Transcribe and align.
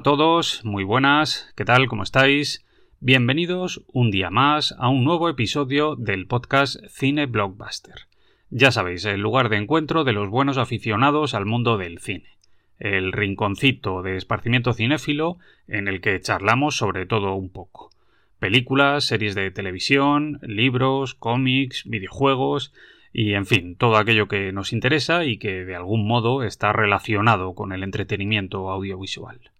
A 0.00 0.02
todos, 0.02 0.64
muy 0.64 0.82
buenas, 0.82 1.52
¿qué 1.56 1.66
tal? 1.66 1.86
¿Cómo 1.86 2.04
estáis? 2.04 2.64
Bienvenidos 3.00 3.84
un 3.92 4.10
día 4.10 4.30
más 4.30 4.74
a 4.78 4.88
un 4.88 5.04
nuevo 5.04 5.28
episodio 5.28 5.94
del 5.94 6.26
podcast 6.26 6.76
Cine 6.88 7.26
Blockbuster. 7.26 8.06
Ya 8.48 8.70
sabéis, 8.70 9.04
el 9.04 9.20
lugar 9.20 9.50
de 9.50 9.58
encuentro 9.58 10.02
de 10.04 10.14
los 10.14 10.30
buenos 10.30 10.56
aficionados 10.56 11.34
al 11.34 11.44
mundo 11.44 11.76
del 11.76 11.98
cine. 11.98 12.38
El 12.78 13.12
rinconcito 13.12 14.00
de 14.00 14.16
esparcimiento 14.16 14.72
cinéfilo 14.72 15.36
en 15.68 15.86
el 15.86 16.00
que 16.00 16.18
charlamos 16.18 16.78
sobre 16.78 17.04
todo 17.04 17.34
un 17.34 17.50
poco. 17.50 17.90
Películas, 18.38 19.04
series 19.04 19.34
de 19.34 19.50
televisión, 19.50 20.38
libros, 20.40 21.14
cómics, 21.14 21.84
videojuegos 21.84 22.72
y 23.12 23.34
en 23.34 23.44
fin, 23.44 23.76
todo 23.76 23.98
aquello 23.98 24.28
que 24.28 24.50
nos 24.50 24.72
interesa 24.72 25.26
y 25.26 25.36
que 25.36 25.66
de 25.66 25.76
algún 25.76 26.08
modo 26.08 26.42
está 26.42 26.72
relacionado 26.72 27.54
con 27.54 27.74
el 27.74 27.82
entretenimiento 27.82 28.70
audiovisual. 28.70 29.50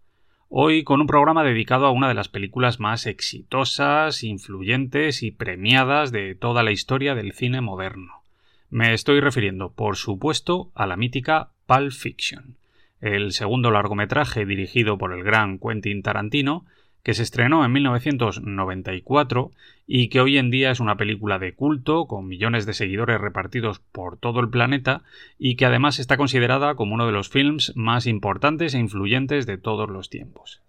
Hoy 0.52 0.82
con 0.82 1.00
un 1.00 1.06
programa 1.06 1.44
dedicado 1.44 1.86
a 1.86 1.92
una 1.92 2.08
de 2.08 2.14
las 2.14 2.28
películas 2.28 2.80
más 2.80 3.06
exitosas, 3.06 4.24
influyentes 4.24 5.22
y 5.22 5.30
premiadas 5.30 6.10
de 6.10 6.34
toda 6.34 6.64
la 6.64 6.72
historia 6.72 7.14
del 7.14 7.32
cine 7.32 7.60
moderno. 7.60 8.24
Me 8.68 8.92
estoy 8.92 9.20
refiriendo, 9.20 9.70
por 9.70 9.94
supuesto, 9.94 10.72
a 10.74 10.88
la 10.88 10.96
mítica 10.96 11.50
Pulp 11.66 11.92
Fiction, 11.92 12.56
el 13.00 13.30
segundo 13.30 13.70
largometraje 13.70 14.44
dirigido 14.44 14.98
por 14.98 15.12
el 15.12 15.22
gran 15.22 15.60
Quentin 15.60 16.02
Tarantino, 16.02 16.66
que 17.02 17.14
se 17.14 17.22
estrenó 17.22 17.64
en 17.64 17.72
1994 17.72 19.50
y 19.86 20.08
que 20.08 20.20
hoy 20.20 20.38
en 20.38 20.50
día 20.50 20.70
es 20.70 20.80
una 20.80 20.96
película 20.96 21.38
de 21.38 21.54
culto 21.54 22.06
con 22.06 22.26
millones 22.28 22.66
de 22.66 22.74
seguidores 22.74 23.20
repartidos 23.20 23.80
por 23.92 24.16
todo 24.16 24.40
el 24.40 24.50
planeta 24.50 25.02
y 25.38 25.56
que 25.56 25.66
además 25.66 25.98
está 25.98 26.16
considerada 26.16 26.74
como 26.74 26.94
uno 26.94 27.06
de 27.06 27.12
los 27.12 27.28
films 27.28 27.72
más 27.74 28.06
importantes 28.06 28.74
e 28.74 28.78
influyentes 28.78 29.46
de 29.46 29.58
todos 29.58 29.88
los 29.88 30.10
tiempos. 30.10 30.60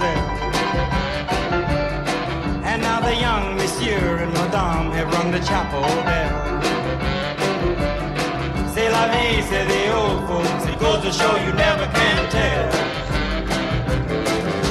the 0.00 0.23
monsieur 3.94 4.16
and 4.16 4.32
madame 4.32 4.90
have 4.92 5.12
rung 5.14 5.30
the 5.30 5.40
chapel 5.40 5.82
bell. 6.04 6.60
C'est 8.72 8.90
la 8.90 9.08
vie, 9.08 9.42
say 9.42 9.64
the 9.66 9.94
old 9.94 10.26
folks. 10.28 10.66
It 10.66 10.78
goes 10.78 11.02
to 11.02 11.12
show 11.12 11.36
you 11.36 11.52
never 11.52 11.86
can 11.86 12.30
tell. 12.30 12.70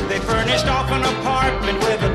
They 0.10 0.20
furnished 0.20 0.68
off 0.68 0.92
an 0.92 1.04
apartment 1.04 1.80
with 1.80 2.04
a 2.04 2.13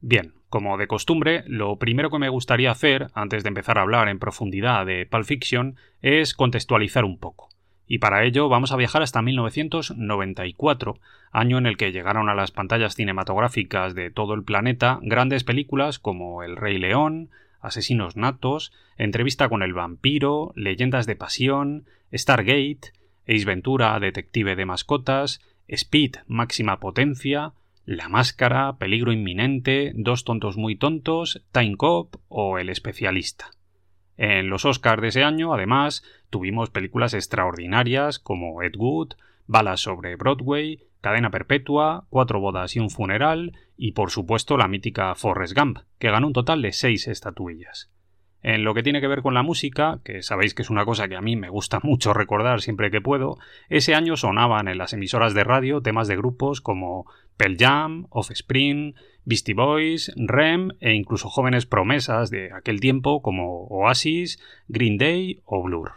Bien, 0.00 0.34
como 0.48 0.78
de 0.78 0.86
costumbre, 0.86 1.44
lo 1.46 1.76
primero 1.76 2.10
que 2.10 2.18
me 2.18 2.28
gustaría 2.28 2.70
hacer, 2.70 3.08
antes 3.14 3.42
de 3.42 3.48
empezar 3.48 3.78
a 3.78 3.82
hablar 3.82 4.08
en 4.08 4.18
profundidad 4.18 4.86
de 4.86 5.06
Pulp 5.06 5.24
Fiction, 5.24 5.76
es 6.02 6.34
contextualizar 6.34 7.04
un 7.04 7.18
poco. 7.18 7.48
Y 7.86 7.98
para 7.98 8.24
ello 8.24 8.48
vamos 8.48 8.70
a 8.70 8.76
viajar 8.76 9.02
hasta 9.02 9.22
1994, 9.22 11.00
año 11.32 11.58
en 11.58 11.66
el 11.66 11.76
que 11.76 11.90
llegaron 11.90 12.28
a 12.28 12.34
las 12.34 12.50
pantallas 12.50 12.94
cinematográficas 12.94 13.94
de 13.94 14.10
todo 14.10 14.34
el 14.34 14.44
planeta 14.44 15.00
grandes 15.02 15.42
películas 15.42 15.98
como 15.98 16.42
El 16.42 16.56
Rey 16.56 16.78
León, 16.78 17.30
Asesinos 17.60 18.16
Natos, 18.16 18.72
Entrevista 18.98 19.48
con 19.48 19.62
el 19.62 19.72
Vampiro, 19.72 20.52
Leyendas 20.54 21.06
de 21.06 21.16
Pasión, 21.16 21.86
Stargate, 22.12 22.92
Ace 23.26 23.44
Ventura, 23.44 23.98
Detective 23.98 24.54
de 24.54 24.64
Mascotas, 24.64 25.40
Speed, 25.66 26.16
Máxima 26.26 26.78
Potencia, 26.78 27.52
la 27.88 28.10
Máscara, 28.10 28.76
Peligro 28.76 29.12
Inminente, 29.12 29.92
Dos 29.94 30.24
Tontos 30.24 30.58
Muy 30.58 30.76
Tontos, 30.76 31.42
Time 31.52 31.74
Cop 31.78 32.16
o 32.28 32.58
El 32.58 32.68
Especialista. 32.68 33.46
En 34.18 34.50
los 34.50 34.66
Oscars 34.66 35.00
de 35.00 35.08
ese 35.08 35.24
año, 35.24 35.54
además, 35.54 36.02
tuvimos 36.28 36.68
películas 36.68 37.14
extraordinarias 37.14 38.18
como 38.18 38.62
Ed 38.62 38.74
Wood, 38.76 39.14
Balas 39.46 39.80
sobre 39.80 40.16
Broadway, 40.16 40.84
Cadena 41.00 41.30
Perpetua, 41.30 42.04
Cuatro 42.10 42.40
Bodas 42.40 42.76
y 42.76 42.78
un 42.78 42.90
Funeral, 42.90 43.56
y 43.78 43.92
por 43.92 44.10
supuesto 44.10 44.58
la 44.58 44.68
mítica 44.68 45.14
Forrest 45.14 45.56
Gump, 45.58 45.78
que 45.98 46.10
ganó 46.10 46.26
un 46.26 46.34
total 46.34 46.60
de 46.60 46.72
seis 46.72 47.08
estatuillas. 47.08 47.90
En 48.42 48.62
lo 48.62 48.72
que 48.72 48.84
tiene 48.84 49.00
que 49.00 49.08
ver 49.08 49.22
con 49.22 49.34
la 49.34 49.42
música, 49.42 50.00
que 50.04 50.22
sabéis 50.22 50.54
que 50.54 50.62
es 50.62 50.70
una 50.70 50.84
cosa 50.84 51.08
que 51.08 51.16
a 51.16 51.20
mí 51.20 51.36
me 51.36 51.48
gusta 51.48 51.80
mucho 51.82 52.12
recordar 52.12 52.60
siempre 52.60 52.90
que 52.90 53.00
puedo, 53.00 53.38
ese 53.68 53.94
año 53.94 54.16
sonaban 54.16 54.68
en 54.68 54.78
las 54.78 54.92
emisoras 54.92 55.34
de 55.34 55.44
radio 55.44 55.80
temas 55.80 56.06
de 56.06 56.16
grupos 56.16 56.60
como 56.60 57.06
Pearl 57.38 57.56
Jam, 57.56 58.06
Offspring, 58.10 58.94
Beastie 59.24 59.54
Boys, 59.54 60.12
Rem 60.16 60.70
e 60.80 60.92
incluso 60.92 61.30
jóvenes 61.30 61.64
promesas 61.64 62.30
de 62.30 62.52
aquel 62.52 62.80
tiempo 62.80 63.22
como 63.22 63.66
Oasis, 63.68 64.38
Green 64.68 64.98
Day 64.98 65.40
o 65.44 65.62
Blur. 65.62 65.92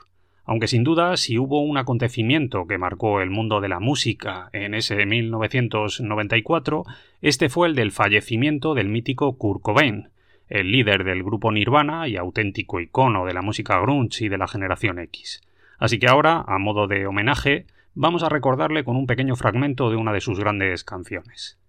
Aunque 0.45 0.67
sin 0.67 0.83
duda 0.83 1.17
si 1.17 1.37
hubo 1.37 1.61
un 1.61 1.77
acontecimiento 1.77 2.67
que 2.67 2.77
marcó 2.77 3.21
el 3.21 3.29
mundo 3.29 3.59
de 3.59 3.69
la 3.69 3.79
música 3.79 4.49
en 4.53 4.73
ese 4.73 5.05
1994, 5.05 6.83
este 7.21 7.49
fue 7.49 7.67
el 7.67 7.75
del 7.75 7.91
fallecimiento 7.91 8.73
del 8.73 8.89
mítico 8.89 9.37
Kurt 9.37 9.61
Cobain, 9.61 10.09
el 10.47 10.71
líder 10.71 11.03
del 11.03 11.23
grupo 11.23 11.51
Nirvana 11.51 12.07
y 12.07 12.17
auténtico 12.17 12.79
icono 12.79 13.25
de 13.25 13.33
la 13.33 13.41
música 13.41 13.79
grunge 13.79 14.25
y 14.25 14.29
de 14.29 14.37
la 14.37 14.47
generación 14.47 14.99
X. 14.99 15.41
Así 15.79 15.97
que 15.97 16.07
ahora, 16.07 16.43
a 16.45 16.59
modo 16.59 16.87
de 16.87 17.07
homenaje, 17.07 17.65
vamos 17.93 18.23
a 18.23 18.29
recordarle 18.29 18.83
con 18.83 18.95
un 18.95 19.07
pequeño 19.07 19.35
fragmento 19.35 19.89
de 19.89 19.97
una 19.97 20.13
de 20.13 20.21
sus 20.21 20.39
grandes 20.39 20.83
canciones. 20.83 21.60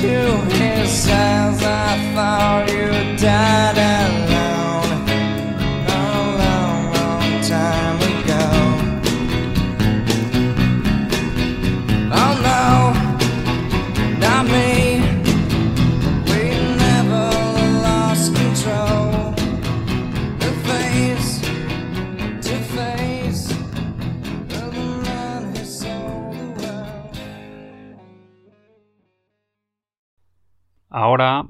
to 0.00 0.40
his 0.56 1.06
hands. 1.06 1.62
I 1.62 2.12
thought 2.14 2.68
you 2.68 3.16
died. 3.16 3.75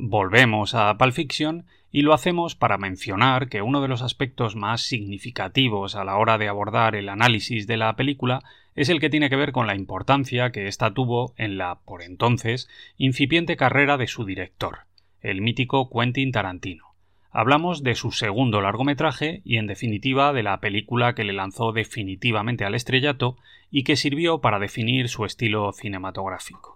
Volvemos 0.09 0.75
a 0.75 0.97
Pulp 0.97 1.13
Fiction 1.13 1.67
y 1.91 2.03
lo 2.03 2.13
hacemos 2.13 2.55
para 2.55 2.79
mencionar 2.79 3.49
que 3.49 3.63
uno 3.63 3.81
de 3.81 3.89
los 3.89 4.03
aspectos 4.03 4.55
más 4.55 4.83
significativos 4.83 5.97
a 5.97 6.05
la 6.05 6.17
hora 6.17 6.39
de 6.39 6.49
abordar 6.49 6.95
el 6.95 7.09
análisis 7.09 7.67
de 7.67 7.77
la 7.77 7.97
película 7.97 8.43
es 8.75 8.89
el 8.89 9.01
que 9.01 9.11
tiene 9.11 9.31
que 9.31 9.37
ver 9.37 9.53
con 9.53 9.67
la 9.67 9.75
importancia 9.75 10.53
que 10.53 10.69
ésta 10.69 10.93
tuvo 10.93 11.35
en 11.37 11.59
la, 11.59 11.81
por 11.85 12.03
entonces, 12.03 12.69
incipiente 12.99 13.57
carrera 13.57 13.97
de 13.97 14.07
su 14.07 14.25
director, 14.25 14.81
el 15.23 15.41
mítico 15.41 15.91
Quentin 15.91 16.33
Tarantino. 16.33 16.85
Hablamos 17.31 17.83
de 17.83 17.95
su 17.95 18.13
segundo 18.13 18.61
largometraje 18.61 19.43
y, 19.45 19.57
en 19.57 19.67
definitiva, 19.67 20.33
de 20.33 20.43
la 20.43 20.61
película 20.61 21.15
que 21.15 21.25
le 21.25 21.33
lanzó 21.33 21.73
definitivamente 21.73 22.65
al 22.65 22.75
estrellato 22.75 23.37
y 23.71 23.85
que 23.85 23.97
sirvió 23.97 24.41
para 24.41 24.59
definir 24.59 25.09
su 25.09 25.25
estilo 25.25 25.73
cinematográfico. 25.73 26.76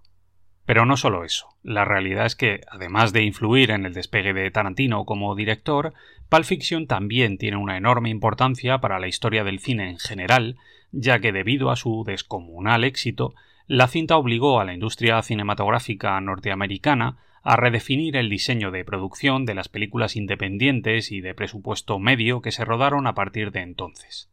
Pero 0.71 0.87
no 0.87 0.97
solo 0.97 1.25
eso, 1.25 1.49
la 1.65 1.85
realidad 1.85 2.27
es 2.27 2.37
que, 2.37 2.61
además 2.71 3.13
de 3.13 3.25
influir 3.25 3.73
en 3.73 3.87
el 3.87 3.93
despegue 3.93 4.33
de 4.33 4.53
Tarantino 4.53 5.05
como 5.05 5.35
director, 5.35 5.95
Pulp 6.29 6.45
Fiction 6.45 6.87
también 6.87 7.39
tiene 7.39 7.57
una 7.57 7.77
enorme 7.77 8.09
importancia 8.09 8.79
para 8.79 9.01
la 9.01 9.09
historia 9.09 9.43
del 9.43 9.59
cine 9.59 9.91
en 9.91 9.99
general, 9.99 10.59
ya 10.93 11.19
que 11.19 11.33
debido 11.33 11.73
a 11.73 11.75
su 11.75 12.05
descomunal 12.07 12.85
éxito, 12.85 13.35
la 13.67 13.89
cinta 13.89 14.17
obligó 14.17 14.61
a 14.61 14.65
la 14.65 14.73
industria 14.73 15.21
cinematográfica 15.23 16.21
norteamericana 16.21 17.19
a 17.43 17.57
redefinir 17.57 18.17
el 18.17 18.31
diseño 18.31 18.71
de 18.71 18.85
producción 18.85 19.47
de 19.47 19.57
las 19.57 19.69
películas 19.69 20.15
independientes 20.15 21.11
y 21.11 21.21
de 21.21 21.35
presupuesto 21.35 21.99
medio 21.99 22.43
que 22.43 22.53
se 22.53 22.65
rodaron 22.65 23.09
a 23.09 23.17
partir 23.17 23.51
de 23.51 23.63
entonces. 23.63 24.31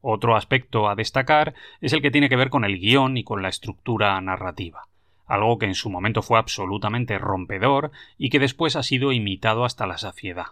Otro 0.00 0.34
aspecto 0.34 0.88
a 0.88 0.96
destacar 0.96 1.54
es 1.80 1.92
el 1.92 2.02
que 2.02 2.10
tiene 2.10 2.28
que 2.28 2.34
ver 2.34 2.50
con 2.50 2.64
el 2.64 2.80
guion 2.80 3.16
y 3.16 3.22
con 3.22 3.42
la 3.42 3.48
estructura 3.48 4.20
narrativa 4.20 4.88
algo 5.32 5.58
que 5.58 5.64
en 5.64 5.74
su 5.74 5.88
momento 5.88 6.20
fue 6.20 6.38
absolutamente 6.38 7.16
rompedor 7.16 7.90
y 8.18 8.28
que 8.28 8.38
después 8.38 8.76
ha 8.76 8.82
sido 8.82 9.12
imitado 9.12 9.64
hasta 9.64 9.86
la 9.86 9.96
saciedad. 9.96 10.48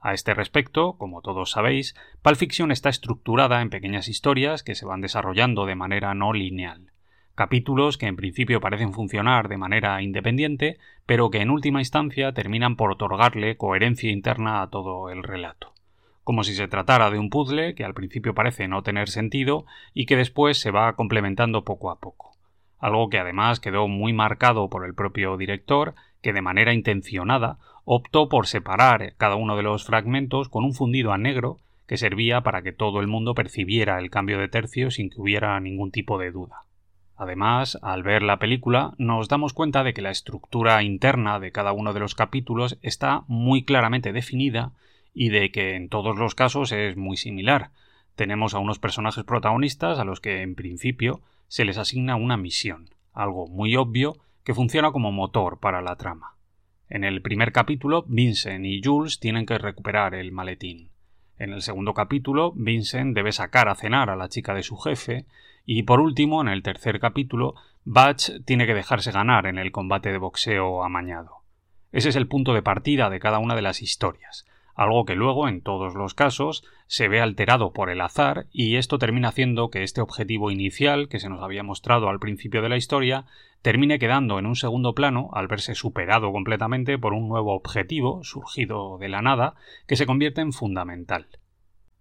A 0.00 0.14
este 0.14 0.34
respecto, 0.34 0.92
como 0.98 1.20
todos 1.20 1.50
sabéis, 1.50 1.96
Pulp 2.22 2.36
Fiction 2.36 2.70
está 2.70 2.90
estructurada 2.90 3.60
en 3.60 3.70
pequeñas 3.70 4.06
historias 4.06 4.62
que 4.62 4.76
se 4.76 4.86
van 4.86 5.00
desarrollando 5.00 5.66
de 5.66 5.74
manera 5.74 6.14
no 6.14 6.32
lineal. 6.32 6.92
Capítulos 7.34 7.98
que 7.98 8.06
en 8.06 8.14
principio 8.14 8.60
parecen 8.60 8.92
funcionar 8.92 9.48
de 9.48 9.56
manera 9.56 10.00
independiente, 10.00 10.78
pero 11.06 11.30
que 11.30 11.40
en 11.40 11.50
última 11.50 11.80
instancia 11.80 12.32
terminan 12.32 12.76
por 12.76 12.92
otorgarle 12.92 13.56
coherencia 13.56 14.12
interna 14.12 14.62
a 14.62 14.70
todo 14.70 15.10
el 15.10 15.24
relato. 15.24 15.74
Como 16.22 16.44
si 16.44 16.54
se 16.54 16.68
tratara 16.68 17.10
de 17.10 17.18
un 17.18 17.30
puzzle 17.30 17.74
que 17.74 17.84
al 17.84 17.94
principio 17.94 18.32
parece 18.32 18.68
no 18.68 18.84
tener 18.84 19.08
sentido 19.08 19.66
y 19.92 20.06
que 20.06 20.16
después 20.16 20.60
se 20.60 20.70
va 20.70 20.94
complementando 20.94 21.64
poco 21.64 21.90
a 21.90 21.98
poco 21.98 22.29
algo 22.80 23.08
que 23.08 23.18
además 23.18 23.60
quedó 23.60 23.86
muy 23.88 24.12
marcado 24.12 24.68
por 24.68 24.84
el 24.84 24.94
propio 24.94 25.36
director, 25.36 25.94
que 26.22 26.32
de 26.32 26.42
manera 26.42 26.72
intencionada 26.72 27.58
optó 27.84 28.28
por 28.28 28.46
separar 28.46 29.14
cada 29.16 29.36
uno 29.36 29.56
de 29.56 29.62
los 29.62 29.84
fragmentos 29.84 30.48
con 30.48 30.64
un 30.64 30.74
fundido 30.74 31.12
a 31.12 31.18
negro 31.18 31.58
que 31.86 31.96
servía 31.96 32.42
para 32.42 32.62
que 32.62 32.72
todo 32.72 33.00
el 33.00 33.06
mundo 33.06 33.34
percibiera 33.34 33.98
el 33.98 34.10
cambio 34.10 34.38
de 34.38 34.48
tercio 34.48 34.90
sin 34.90 35.10
que 35.10 35.20
hubiera 35.20 35.58
ningún 35.60 35.90
tipo 35.90 36.18
de 36.18 36.30
duda. 36.30 36.62
Además, 37.16 37.78
al 37.82 38.02
ver 38.02 38.22
la 38.22 38.38
película, 38.38 38.94
nos 38.96 39.28
damos 39.28 39.52
cuenta 39.52 39.84
de 39.84 39.92
que 39.92 40.00
la 40.00 40.10
estructura 40.10 40.82
interna 40.82 41.38
de 41.38 41.52
cada 41.52 41.72
uno 41.72 41.92
de 41.92 42.00
los 42.00 42.14
capítulos 42.14 42.78
está 42.80 43.24
muy 43.26 43.64
claramente 43.64 44.12
definida 44.12 44.72
y 45.12 45.28
de 45.28 45.50
que 45.50 45.74
en 45.74 45.88
todos 45.88 46.16
los 46.16 46.34
casos 46.34 46.72
es 46.72 46.96
muy 46.96 47.16
similar. 47.16 47.72
Tenemos 48.14 48.54
a 48.54 48.58
unos 48.58 48.78
personajes 48.78 49.24
protagonistas 49.24 49.98
a 49.98 50.04
los 50.04 50.20
que 50.20 50.42
en 50.42 50.54
principio 50.54 51.20
se 51.50 51.64
les 51.64 51.78
asigna 51.78 52.14
una 52.14 52.36
misión, 52.36 52.90
algo 53.12 53.48
muy 53.48 53.74
obvio 53.74 54.16
que 54.44 54.54
funciona 54.54 54.92
como 54.92 55.10
motor 55.10 55.58
para 55.58 55.82
la 55.82 55.96
trama. 55.96 56.36
En 56.88 57.02
el 57.02 57.22
primer 57.22 57.50
capítulo, 57.50 58.04
Vincent 58.06 58.64
y 58.64 58.80
Jules 58.80 59.18
tienen 59.18 59.46
que 59.46 59.58
recuperar 59.58 60.14
el 60.14 60.30
maletín. 60.30 60.90
En 61.38 61.52
el 61.52 61.62
segundo 61.62 61.92
capítulo, 61.92 62.52
Vincent 62.54 63.16
debe 63.16 63.32
sacar 63.32 63.68
a 63.68 63.74
cenar 63.74 64.10
a 64.10 64.16
la 64.16 64.28
chica 64.28 64.54
de 64.54 64.62
su 64.62 64.76
jefe, 64.76 65.26
y 65.66 65.82
por 65.82 65.98
último, 65.98 66.40
en 66.40 66.46
el 66.46 66.62
tercer 66.62 67.00
capítulo, 67.00 67.56
Batch 67.84 68.30
tiene 68.44 68.64
que 68.64 68.74
dejarse 68.74 69.10
ganar 69.10 69.46
en 69.46 69.58
el 69.58 69.72
combate 69.72 70.12
de 70.12 70.18
boxeo 70.18 70.84
amañado. 70.84 71.38
Ese 71.90 72.10
es 72.10 72.16
el 72.16 72.28
punto 72.28 72.54
de 72.54 72.62
partida 72.62 73.10
de 73.10 73.18
cada 73.18 73.40
una 73.40 73.56
de 73.56 73.62
las 73.62 73.82
historias, 73.82 74.46
algo 74.80 75.04
que 75.04 75.14
luego, 75.14 75.46
en 75.46 75.60
todos 75.60 75.94
los 75.94 76.14
casos, 76.14 76.64
se 76.86 77.08
ve 77.08 77.20
alterado 77.20 77.74
por 77.74 77.90
el 77.90 78.00
azar 78.00 78.46
y 78.50 78.76
esto 78.76 78.98
termina 78.98 79.28
haciendo 79.28 79.68
que 79.68 79.82
este 79.82 80.00
objetivo 80.00 80.50
inicial 80.50 81.08
que 81.10 81.20
se 81.20 81.28
nos 81.28 81.42
había 81.42 81.62
mostrado 81.62 82.08
al 82.08 82.18
principio 82.18 82.62
de 82.62 82.70
la 82.70 82.78
historia 82.78 83.26
termine 83.60 83.98
quedando 83.98 84.38
en 84.38 84.46
un 84.46 84.56
segundo 84.56 84.94
plano 84.94 85.28
al 85.34 85.48
verse 85.48 85.74
superado 85.74 86.32
completamente 86.32 86.96
por 86.96 87.12
un 87.12 87.28
nuevo 87.28 87.54
objetivo 87.54 88.24
surgido 88.24 88.96
de 88.96 89.10
la 89.10 89.20
nada 89.20 89.54
que 89.86 89.96
se 89.96 90.06
convierte 90.06 90.40
en 90.40 90.54
fundamental. 90.54 91.26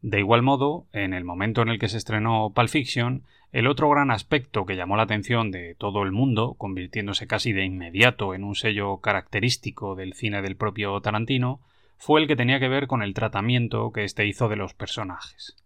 De 0.02 0.20
igual 0.20 0.42
modo, 0.42 0.86
en 0.94 1.14
el 1.14 1.26
momento 1.26 1.62
en 1.62 1.68
el 1.68 1.80
que 1.80 1.90
se 1.90 1.98
estrenó 1.98 2.54
Pulp 2.56 2.70
Fiction, 2.70 3.24
el 3.52 3.68
otro 3.68 3.90
gran 3.90 4.10
aspecto 4.10 4.66
que 4.66 4.78
llamó 4.78 4.96
la 4.96 5.04
atención 5.04 5.52
de 5.52 5.76
todo 5.76 6.04
el 6.04 6.14
mundo, 6.14 6.56
convirtiéndose 6.58 7.28
casi 7.28 7.52
de 7.52 7.66
inmediato 7.66 8.34
en 8.34 8.46
un 8.46 8.56
sello 8.56 9.02
característico 9.02 9.96
del 9.96 10.14
cine 10.14 10.42
del 10.42 10.56
propio 10.56 11.02
Tarantino, 11.02 11.60
fue 12.00 12.22
el 12.22 12.28
que 12.28 12.38
tenía 12.38 12.62
que 12.62 12.70
ver 12.70 12.88
con 12.88 13.04
el 13.04 13.14
tratamiento 13.14 13.92
que 13.92 14.06
éste 14.06 14.26
hizo 14.26 14.48
de 14.48 14.56
los 14.56 14.74
personajes. 14.74 15.58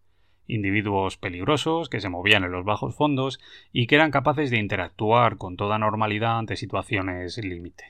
Individuos 0.47 1.15
peligrosos 1.15 1.89
que 1.89 2.01
se 2.01 2.09
movían 2.09 2.43
en 2.43 2.51
los 2.51 2.65
bajos 2.65 2.95
fondos 2.95 3.39
y 3.71 3.85
que 3.85 3.95
eran 3.95 4.09
capaces 4.09 4.49
de 4.49 4.57
interactuar 4.57 5.37
con 5.37 5.57
toda 5.57 5.77
normalidad 5.77 6.39
ante 6.39 6.55
situaciones 6.57 7.37
límite. 7.37 7.85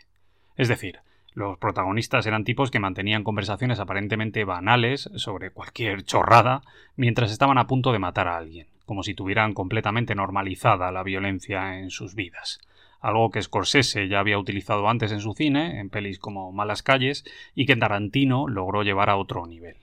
Es 0.58 0.68
decir, 0.68 1.00
los 1.34 1.58
protagonistas 1.58 2.28
eran 2.28 2.44
tipos 2.44 2.70
que 2.70 2.80
mantenían 2.80 3.24
conversaciones 3.24 3.80
aparentemente 3.80 4.44
banales 4.44 5.10
sobre 5.16 5.52
cualquier 5.52 6.04
chorrada 6.04 6.64
mientras 6.98 7.32
estaban 7.32 7.58
a 7.58 7.66
punto 7.66 7.94
de 7.94 8.00
matar 8.00 8.28
a 8.28 8.38
alguien, 8.38 8.68
como 8.86 9.04
si 9.04 9.14
tuvieran 9.14 9.54
completamente 9.54 10.16
normalizada 10.16 10.92
la 10.92 11.04
violencia 11.04 11.80
en 11.80 11.90
sus 11.90 12.14
vidas 12.14 12.60
algo 13.04 13.30
que 13.30 13.42
Scorsese 13.42 14.08
ya 14.08 14.20
había 14.20 14.40
utilizado 14.40 14.88
antes 14.88 15.12
en 15.12 15.20
su 15.20 15.34
cine, 15.34 15.80
en 15.80 15.90
pelis 15.90 16.20
como 16.20 16.52
Malas 16.54 16.82
calles, 16.82 17.26
y 17.54 17.66
que 17.66 17.76
Tarantino 17.76 18.48
logró 18.48 18.82
llevar 18.82 19.10
a 19.10 19.18
otro 19.18 19.46
nivel. 19.46 19.76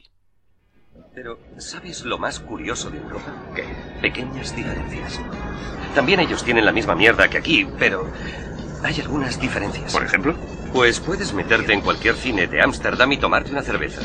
Pero, 1.14 1.38
¿sabes 1.58 2.05
lo 2.05 2.19
más 2.19 2.41
curioso 2.41 2.91
de 2.91 2.98
Europa? 2.98 3.34
¿Qué? 3.55 3.65
Pequeñas 4.00 4.56
diferencias. 4.56 5.20
También 5.94 6.20
ellos 6.20 6.43
tienen 6.43 6.65
la 6.65 6.72
misma 6.72 6.94
mierda 6.94 7.29
que 7.29 7.36
aquí, 7.36 7.67
pero 7.79 8.10
hay 8.82 8.98
algunas 9.00 9.39
diferencias. 9.39 9.93
¿Por 9.93 10.05
ejemplo? 10.05 10.34
Pues 10.72 10.98
puedes 11.00 11.34
meterte 11.34 11.74
en 11.74 11.82
cualquier 11.82 12.15
cine 12.15 12.46
de 12.46 12.62
Ámsterdam 12.62 13.12
y 13.12 13.19
tomarte 13.19 13.50
una 13.50 13.62
cerveza. 13.62 14.00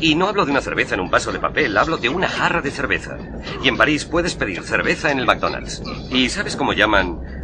Y 0.00 0.14
no 0.14 0.28
hablo 0.28 0.44
de 0.44 0.52
una 0.52 0.60
cerveza 0.60 0.94
en 0.94 1.00
un 1.00 1.10
vaso 1.10 1.32
de 1.32 1.40
papel, 1.40 1.76
hablo 1.76 1.96
de 1.96 2.10
una 2.10 2.28
jarra 2.28 2.60
de 2.60 2.70
cerveza. 2.70 3.18
Y 3.64 3.68
en 3.68 3.76
París 3.76 4.04
puedes 4.04 4.36
pedir 4.36 4.62
cerveza 4.62 5.10
en 5.10 5.18
el 5.18 5.26
McDonald's. 5.26 5.82
¿Y 6.12 6.28
sabes 6.28 6.54
cómo 6.54 6.74
llaman 6.74 7.41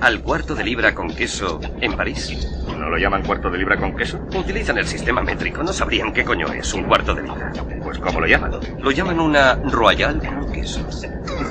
al 0.00 0.20
cuarto 0.20 0.54
de 0.54 0.64
libra 0.64 0.94
con 0.94 1.14
queso 1.14 1.60
en 1.80 1.96
París. 1.96 2.48
¿No 2.78 2.90
lo 2.90 2.98
llaman 2.98 3.22
cuarto 3.22 3.50
de 3.50 3.58
libra 3.58 3.76
con 3.76 3.96
queso? 3.96 4.18
Utilizan 4.34 4.78
el 4.78 4.86
sistema 4.86 5.22
métrico, 5.22 5.62
no 5.62 5.72
sabrían 5.72 6.12
qué 6.12 6.24
coño 6.24 6.52
es 6.52 6.72
un 6.74 6.84
cuarto 6.84 7.14
de 7.14 7.22
libra. 7.22 7.52
Pues 7.82 7.98
¿cómo 7.98 8.20
lo 8.20 8.26
llaman? 8.26 8.52
Lo 8.80 8.90
llaman 8.90 9.20
una 9.20 9.54
royal 9.54 10.18
con 10.18 10.52
queso. 10.52 10.86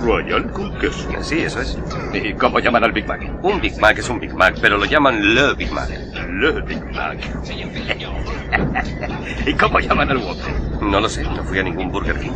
¿Royal 0.01 0.51
con 0.51 0.77
queso? 0.79 1.09
Sí, 1.21 1.39
eso 1.39 1.61
es. 1.61 1.77
¿Y 2.13 2.33
cómo 2.33 2.59
llaman 2.59 2.83
al 2.83 2.91
Big 2.91 3.07
Mac? 3.07 3.21
Un 3.43 3.59
Big 3.59 3.77
Mac 3.79 3.97
es 3.97 4.09
un 4.09 4.19
Big 4.19 4.33
Mac, 4.33 4.55
pero 4.61 4.77
lo 4.77 4.85
llaman 4.85 5.35
le 5.35 5.53
Big 5.55 5.71
Mac. 5.71 5.89
Le 5.89 6.61
Big 6.61 6.83
Mac. 6.93 7.17
¿Y 9.45 9.53
cómo 9.53 9.79
llaman 9.79 10.11
al 10.11 10.17
Whopper? 10.17 10.53
No 10.81 10.99
lo 10.99 11.09
sé, 11.09 11.23
no 11.23 11.43
fui 11.43 11.59
a 11.59 11.63
ningún 11.63 11.91
Burger 11.91 12.19
King. 12.19 12.31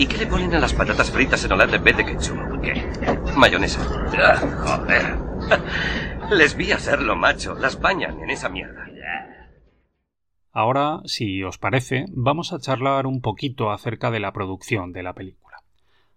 ¿Y 0.00 0.06
qué 0.06 0.16
le 0.16 0.26
ponen 0.26 0.54
a 0.54 0.58
las 0.58 0.72
patatas 0.72 1.10
fritas 1.10 1.44
en 1.44 1.52
Holanda 1.52 1.76
en 1.76 1.84
vez 1.84 1.94
de 1.94 2.06
ketchup? 2.06 2.62
¿Qué? 2.62 2.88
Mayonesa. 3.36 3.82
Ah, 4.16 4.36
joder. 4.38 5.18
Les 6.30 6.56
vi 6.56 6.72
hacerlo, 6.72 7.16
macho. 7.16 7.54
Las 7.54 7.78
bañan 7.78 8.18
en 8.22 8.30
esa 8.30 8.48
mierda. 8.48 8.86
Ahora, 10.52 11.02
si 11.04 11.42
os 11.42 11.58
parece, 11.58 12.06
vamos 12.14 12.54
a 12.54 12.58
charlar 12.58 13.06
un 13.06 13.20
poquito 13.20 13.70
acerca 13.70 14.10
de 14.10 14.20
la 14.20 14.32
producción 14.32 14.92
de 14.94 15.02
la 15.02 15.12
película. 15.12 15.58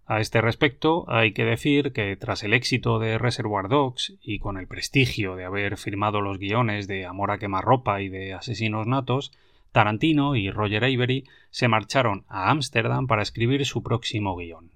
A 0.05 0.21
este 0.21 0.39
respecto, 0.39 1.03
hay 1.09 1.33
que 1.33 1.43
decir 1.43 1.91
que 1.91 2.15
tras 2.15 2.43
el 2.43 2.53
éxito 2.53 2.99
de 2.99 3.17
Reservoir 3.17 3.67
Dogs 3.67 4.13
y 4.21 4.39
con 4.39 4.57
el 4.57 4.67
prestigio 4.67 5.35
de 5.35 5.43
haber 5.43 5.75
firmado 5.75 6.21
los 6.21 6.39
guiones 6.39 6.87
de 6.87 7.05
Amor 7.05 7.31
a 7.31 7.37
quemarropa 7.37 7.99
y 8.01 8.07
de 8.07 8.33
Asesinos 8.33 8.87
Natos, 8.87 9.33
Tarantino 9.73 10.35
y 10.35 10.51
Roger 10.51 10.83
Avery 10.83 11.25
se 11.49 11.67
marcharon 11.67 12.25
a 12.29 12.51
Ámsterdam 12.51 13.07
para 13.07 13.23
escribir 13.23 13.65
su 13.65 13.81
próximo 13.81 14.35
guion. 14.37 14.69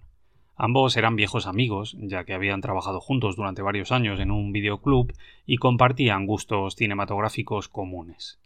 Ambos 0.55 0.97
eran 0.97 1.15
viejos 1.15 1.45
amigos, 1.45 1.95
ya 1.99 2.23
que 2.23 2.33
habían 2.33 2.61
trabajado 2.61 2.99
juntos 2.99 3.35
durante 3.35 3.61
varios 3.61 3.91
años 3.91 4.19
en 4.19 4.31
un 4.31 4.51
videoclub 4.51 5.13
y 5.45 5.57
compartían 5.57 6.25
gustos 6.25 6.75
cinematográficos 6.75 7.69
comunes. 7.69 8.39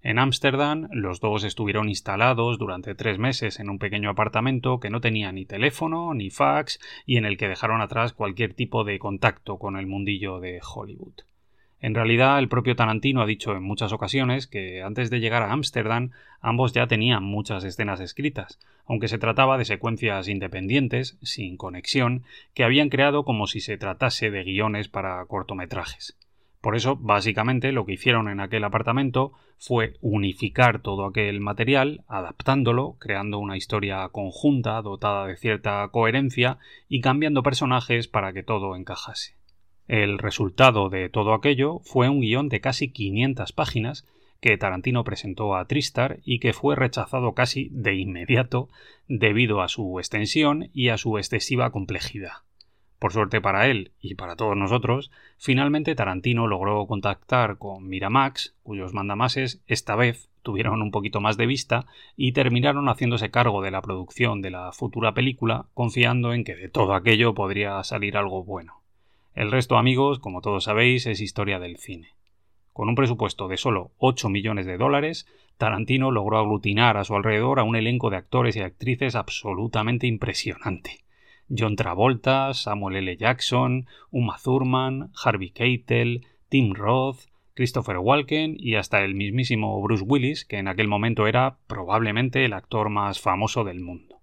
En 0.00 0.20
Ámsterdam, 0.20 0.86
los 0.92 1.18
dos 1.18 1.42
estuvieron 1.42 1.88
instalados 1.88 2.56
durante 2.56 2.94
tres 2.94 3.18
meses 3.18 3.58
en 3.58 3.68
un 3.68 3.80
pequeño 3.80 4.08
apartamento 4.08 4.78
que 4.78 4.90
no 4.90 5.00
tenía 5.00 5.32
ni 5.32 5.44
teléfono 5.44 6.14
ni 6.14 6.30
fax 6.30 6.78
y 7.04 7.16
en 7.16 7.24
el 7.24 7.36
que 7.36 7.48
dejaron 7.48 7.80
atrás 7.80 8.12
cualquier 8.12 8.54
tipo 8.54 8.84
de 8.84 9.00
contacto 9.00 9.58
con 9.58 9.76
el 9.76 9.88
mundillo 9.88 10.38
de 10.38 10.60
Hollywood. 10.62 11.14
En 11.80 11.94
realidad, 11.94 12.38
el 12.38 12.48
propio 12.48 12.74
Tarantino 12.74 13.20
ha 13.20 13.26
dicho 13.26 13.54
en 13.54 13.62
muchas 13.62 13.92
ocasiones 13.92 14.46
que 14.46 14.82
antes 14.82 15.10
de 15.10 15.20
llegar 15.20 15.42
a 15.42 15.52
Ámsterdam 15.52 16.10
ambos 16.40 16.72
ya 16.72 16.86
tenían 16.86 17.22
muchas 17.22 17.64
escenas 17.64 18.00
escritas, 18.00 18.58
aunque 18.86 19.08
se 19.08 19.18
trataba 19.18 19.58
de 19.58 19.66
secuencias 19.66 20.28
independientes, 20.28 21.18
sin 21.22 21.56
conexión, 21.56 22.24
que 22.54 22.64
habían 22.64 22.88
creado 22.88 23.24
como 23.24 23.46
si 23.46 23.60
se 23.60 23.76
tratase 23.76 24.30
de 24.30 24.44
guiones 24.44 24.88
para 24.88 25.24
cortometrajes. 25.26 26.16
Por 26.62 26.74
eso, 26.74 26.96
básicamente, 26.96 27.70
lo 27.70 27.84
que 27.84 27.92
hicieron 27.92 28.28
en 28.28 28.40
aquel 28.40 28.64
apartamento 28.64 29.32
fue 29.58 29.94
unificar 30.00 30.80
todo 30.80 31.06
aquel 31.06 31.40
material, 31.40 32.04
adaptándolo, 32.08 32.96
creando 32.98 33.38
una 33.38 33.56
historia 33.56 34.08
conjunta 34.08 34.80
dotada 34.82 35.26
de 35.26 35.36
cierta 35.36 35.86
coherencia 35.92 36.58
y 36.88 37.02
cambiando 37.02 37.42
personajes 37.42 38.08
para 38.08 38.32
que 38.32 38.42
todo 38.42 38.74
encajase. 38.74 39.35
El 39.88 40.18
resultado 40.18 40.88
de 40.90 41.08
todo 41.08 41.32
aquello 41.32 41.78
fue 41.84 42.08
un 42.08 42.20
guion 42.20 42.48
de 42.48 42.60
casi 42.60 42.88
500 42.88 43.52
páginas 43.52 44.06
que 44.40 44.58
Tarantino 44.58 45.04
presentó 45.04 45.54
a 45.54 45.64
Tristar 45.66 46.18
y 46.24 46.40
que 46.40 46.52
fue 46.52 46.74
rechazado 46.74 47.34
casi 47.34 47.68
de 47.70 47.94
inmediato 47.94 48.68
debido 49.06 49.62
a 49.62 49.68
su 49.68 49.98
extensión 50.00 50.70
y 50.72 50.88
a 50.88 50.98
su 50.98 51.18
excesiva 51.18 51.70
complejidad. 51.70 52.32
Por 52.98 53.12
suerte 53.12 53.40
para 53.40 53.68
él 53.68 53.92
y 54.00 54.14
para 54.14 54.34
todos 54.36 54.56
nosotros, 54.56 55.12
finalmente 55.38 55.94
Tarantino 55.94 56.48
logró 56.48 56.84
contactar 56.86 57.58
con 57.58 57.86
Miramax, 57.86 58.56
cuyos 58.64 58.92
mandamases 58.92 59.62
esta 59.66 59.94
vez 59.94 60.30
tuvieron 60.42 60.82
un 60.82 60.90
poquito 60.90 61.20
más 61.20 61.36
de 61.36 61.46
vista 61.46 61.86
y 62.16 62.32
terminaron 62.32 62.86
haciéndose 62.88 63.30
cargo 63.30 63.62
de 63.62 63.70
la 63.70 63.82
producción 63.82 64.42
de 64.42 64.50
la 64.50 64.72
futura 64.72 65.14
película, 65.14 65.66
confiando 65.74 66.32
en 66.32 66.42
que 66.42 66.56
de 66.56 66.68
todo 66.68 66.94
aquello 66.94 67.34
podría 67.34 67.82
salir 67.84 68.16
algo 68.16 68.42
bueno. 68.42 68.85
El 69.36 69.50
resto, 69.50 69.76
amigos, 69.76 70.18
como 70.18 70.40
todos 70.40 70.64
sabéis, 70.64 71.06
es 71.06 71.20
historia 71.20 71.58
del 71.58 71.76
cine. 71.76 72.08
Con 72.72 72.88
un 72.88 72.94
presupuesto 72.94 73.48
de 73.48 73.58
solo 73.58 73.90
8 73.98 74.30
millones 74.30 74.64
de 74.64 74.78
dólares, 74.78 75.26
Tarantino 75.58 76.10
logró 76.10 76.38
aglutinar 76.38 76.96
a 76.96 77.04
su 77.04 77.14
alrededor 77.14 77.60
a 77.60 77.62
un 77.62 77.76
elenco 77.76 78.08
de 78.08 78.16
actores 78.16 78.56
y 78.56 78.60
actrices 78.60 79.14
absolutamente 79.14 80.06
impresionante. 80.06 81.04
John 81.50 81.76
Travolta, 81.76 82.54
Samuel 82.54 82.96
L. 82.96 83.14
Jackson, 83.18 83.86
Uma 84.10 84.38
Thurman, 84.42 85.10
Harvey 85.22 85.50
Keitel, 85.50 86.26
Tim 86.48 86.72
Roth, 86.72 87.26
Christopher 87.52 87.98
Walken 87.98 88.56
y 88.58 88.76
hasta 88.76 89.04
el 89.04 89.14
mismísimo 89.14 89.82
Bruce 89.82 90.02
Willis, 90.02 90.46
que 90.46 90.56
en 90.56 90.68
aquel 90.68 90.88
momento 90.88 91.26
era 91.26 91.58
probablemente 91.66 92.42
el 92.46 92.54
actor 92.54 92.88
más 92.88 93.20
famoso 93.20 93.64
del 93.64 93.80
mundo. 93.80 94.15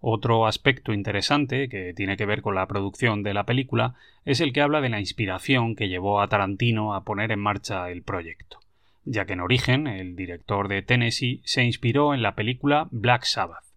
Otro 0.00 0.46
aspecto 0.46 0.92
interesante 0.92 1.68
que 1.68 1.92
tiene 1.94 2.16
que 2.16 2.26
ver 2.26 2.40
con 2.42 2.54
la 2.54 2.66
producción 2.66 3.22
de 3.22 3.34
la 3.34 3.44
película 3.44 3.94
es 4.24 4.40
el 4.40 4.52
que 4.52 4.60
habla 4.60 4.80
de 4.80 4.90
la 4.90 5.00
inspiración 5.00 5.74
que 5.74 5.88
llevó 5.88 6.20
a 6.20 6.28
Tarantino 6.28 6.94
a 6.94 7.04
poner 7.04 7.32
en 7.32 7.40
marcha 7.40 7.90
el 7.90 8.02
proyecto, 8.02 8.60
ya 9.04 9.26
que 9.26 9.32
en 9.32 9.40
origen 9.40 9.86
el 9.86 10.14
director 10.14 10.68
de 10.68 10.82
Tennessee 10.82 11.42
se 11.44 11.64
inspiró 11.64 12.14
en 12.14 12.22
la 12.22 12.34
película 12.34 12.88
Black 12.90 13.24
Sabbath 13.24 13.68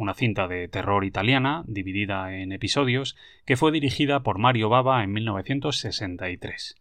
una 0.00 0.14
cinta 0.14 0.48
de 0.48 0.66
terror 0.66 1.04
italiana 1.04 1.62
dividida 1.66 2.34
en 2.34 2.52
episodios 2.52 3.18
que 3.44 3.58
fue 3.58 3.70
dirigida 3.70 4.20
por 4.20 4.38
Mario 4.38 4.70
Bava 4.70 5.04
en 5.04 5.12
1963. 5.12 6.76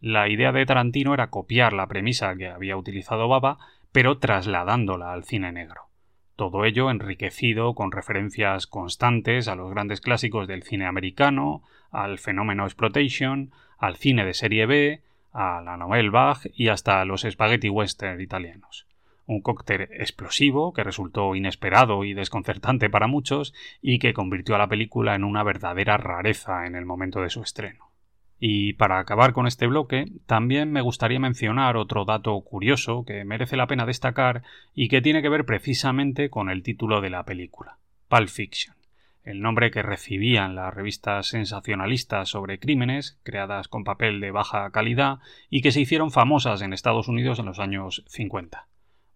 La 0.00 0.28
idea 0.28 0.52
de 0.52 0.64
Tarantino 0.64 1.12
era 1.12 1.28
copiar 1.28 1.72
la 1.72 1.88
premisa 1.88 2.36
que 2.36 2.46
había 2.46 2.76
utilizado 2.76 3.26
Bava, 3.26 3.58
pero 3.90 4.18
trasladándola 4.18 5.12
al 5.12 5.24
cine 5.24 5.50
negro. 5.50 5.88
Todo 6.36 6.64
ello 6.64 6.90
enriquecido 6.90 7.74
con 7.74 7.92
referencias 7.92 8.66
constantes 8.66 9.48
a 9.48 9.54
los 9.54 9.70
grandes 9.70 10.00
clásicos 10.00 10.48
del 10.48 10.62
cine 10.62 10.86
americano, 10.86 11.62
al 11.90 12.18
fenómeno 12.18 12.64
exploitation, 12.64 13.50
al 13.78 13.96
cine 13.96 14.24
de 14.24 14.34
serie 14.34 14.66
B, 14.66 15.02
a 15.32 15.60
la 15.62 15.76
Nouvelle 15.76 16.10
Vague 16.10 16.50
y 16.54 16.68
hasta 16.68 17.00
a 17.00 17.04
los 17.04 17.22
spaghetti 17.22 17.68
western 17.68 18.20
italianos 18.20 18.86
un 19.26 19.40
cóctel 19.40 19.82
explosivo 19.92 20.72
que 20.72 20.84
resultó 20.84 21.34
inesperado 21.34 22.04
y 22.04 22.14
desconcertante 22.14 22.90
para 22.90 23.06
muchos 23.06 23.54
y 23.80 23.98
que 23.98 24.14
convirtió 24.14 24.54
a 24.54 24.58
la 24.58 24.68
película 24.68 25.14
en 25.14 25.24
una 25.24 25.42
verdadera 25.42 25.96
rareza 25.96 26.66
en 26.66 26.74
el 26.74 26.84
momento 26.84 27.20
de 27.20 27.30
su 27.30 27.42
estreno. 27.42 27.91
Y 28.44 28.72
para 28.72 28.98
acabar 28.98 29.34
con 29.34 29.46
este 29.46 29.68
bloque, 29.68 30.06
también 30.26 30.72
me 30.72 30.80
gustaría 30.80 31.20
mencionar 31.20 31.76
otro 31.76 32.04
dato 32.04 32.40
curioso 32.40 33.04
que 33.04 33.24
merece 33.24 33.56
la 33.56 33.68
pena 33.68 33.86
destacar 33.86 34.42
y 34.74 34.88
que 34.88 35.00
tiene 35.00 35.22
que 35.22 35.28
ver 35.28 35.46
precisamente 35.46 36.28
con 36.28 36.50
el 36.50 36.64
título 36.64 37.00
de 37.00 37.10
la 37.10 37.22
película, 37.24 37.78
Pulp 38.08 38.26
Fiction, 38.26 38.74
el 39.22 39.42
nombre 39.42 39.70
que 39.70 39.82
recibían 39.82 40.56
las 40.56 40.74
revistas 40.74 41.28
sensacionalistas 41.28 42.30
sobre 42.30 42.58
crímenes, 42.58 43.16
creadas 43.22 43.68
con 43.68 43.84
papel 43.84 44.18
de 44.18 44.32
baja 44.32 44.68
calidad 44.72 45.20
y 45.48 45.62
que 45.62 45.70
se 45.70 45.80
hicieron 45.80 46.10
famosas 46.10 46.62
en 46.62 46.72
Estados 46.72 47.06
Unidos 47.06 47.38
en 47.38 47.46
los 47.46 47.60
años 47.60 48.02
50 48.08 48.66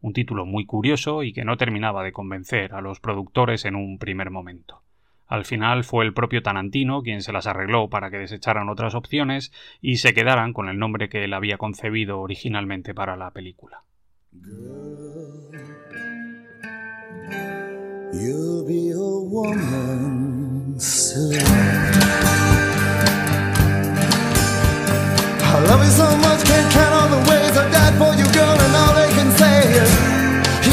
un 0.03 0.13
título 0.13 0.47
muy 0.47 0.67
curioso 0.67 1.25
y 1.25 1.33
que 1.33 1.45
no 1.45 1.57
terminaba 1.57 2.05
de 2.05 2.13
convencer 2.13 2.75
a 2.75 2.81
los 2.81 3.01
productores 3.01 3.65
en 3.65 3.75
un 3.75 3.99
primer 3.99 4.31
momento. 4.31 4.86
Al 5.27 5.45
final 5.45 5.85
fue 5.85 6.05
el 6.05 6.15
propio 6.15 6.43
Tarantino 6.43 7.03
quien 7.03 7.23
se 7.23 7.33
las 7.33 7.47
arregló 7.47 7.89
para 7.89 8.11
que 8.11 8.19
desecharan 8.19 8.69
otras 8.69 8.95
opciones 8.95 9.53
y 9.81 9.97
se 9.97 10.15
quedaran 10.15 10.53
con 10.53 10.69
el 10.69 10.79
nombre 10.79 11.09
que 11.09 11.25
él 11.25 11.35
había 11.35 11.59
concebido 11.59 12.21
originalmente 12.21 12.95
para 12.95 13.17
la 13.17 13.31
película. 13.31 13.83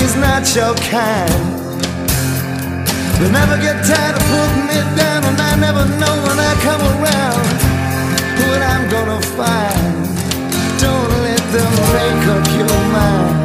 he's 0.03 0.15
not 0.17 0.55
your 0.55 0.75
kind. 0.75 1.62
They 3.19 3.29
never 3.31 3.57
get 3.57 3.77
tired 3.85 4.15
of 4.15 4.23
putting 4.31 4.65
me 4.67 4.79
down, 4.97 5.23
and 5.29 5.39
I 5.39 5.55
never 5.55 5.85
know 6.01 6.15
when 6.25 6.37
I 6.39 6.53
come 6.67 6.81
around 6.93 7.43
what 8.41 8.61
I'm 8.61 8.89
gonna 8.89 9.21
find. 9.37 9.93
Don't 10.79 11.11
let 11.25 11.43
them 11.53 11.71
make 11.93 12.23
up 12.35 12.45
your 12.59 12.79
mind. 12.91 13.42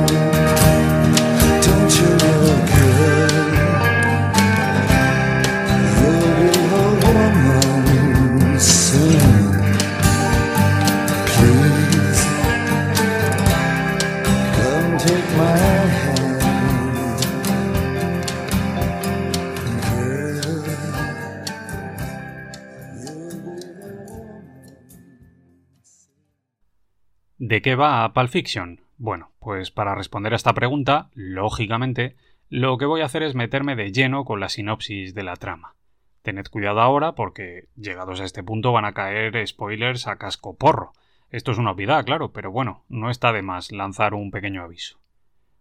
¿De 27.40 27.62
qué 27.62 27.76
va 27.76 28.12
Pulp 28.12 28.30
Fiction? 28.30 28.80
Bueno, 28.96 29.30
pues 29.38 29.70
para 29.70 29.94
responder 29.94 30.32
a 30.32 30.36
esta 30.36 30.54
pregunta, 30.54 31.08
lógicamente, 31.14 32.16
lo 32.48 32.78
que 32.78 32.84
voy 32.84 33.00
a 33.00 33.04
hacer 33.04 33.22
es 33.22 33.36
meterme 33.36 33.76
de 33.76 33.92
lleno 33.92 34.24
con 34.24 34.40
la 34.40 34.48
sinopsis 34.48 35.14
de 35.14 35.22
la 35.22 35.36
trama. 35.36 35.76
Tened 36.22 36.48
cuidado 36.48 36.80
ahora 36.80 37.12
porque, 37.12 37.68
llegados 37.76 38.20
a 38.20 38.24
este 38.24 38.42
punto, 38.42 38.72
van 38.72 38.86
a 38.86 38.92
caer 38.92 39.46
spoilers 39.46 40.08
a 40.08 40.16
casco 40.16 40.56
porro. 40.56 40.94
Esto 41.30 41.52
es 41.52 41.58
una 41.58 41.70
obviedad, 41.70 42.04
claro, 42.04 42.32
pero 42.32 42.50
bueno, 42.50 42.82
no 42.88 43.08
está 43.08 43.32
de 43.32 43.42
más 43.42 43.70
lanzar 43.70 44.14
un 44.14 44.32
pequeño 44.32 44.64
aviso. 44.64 44.98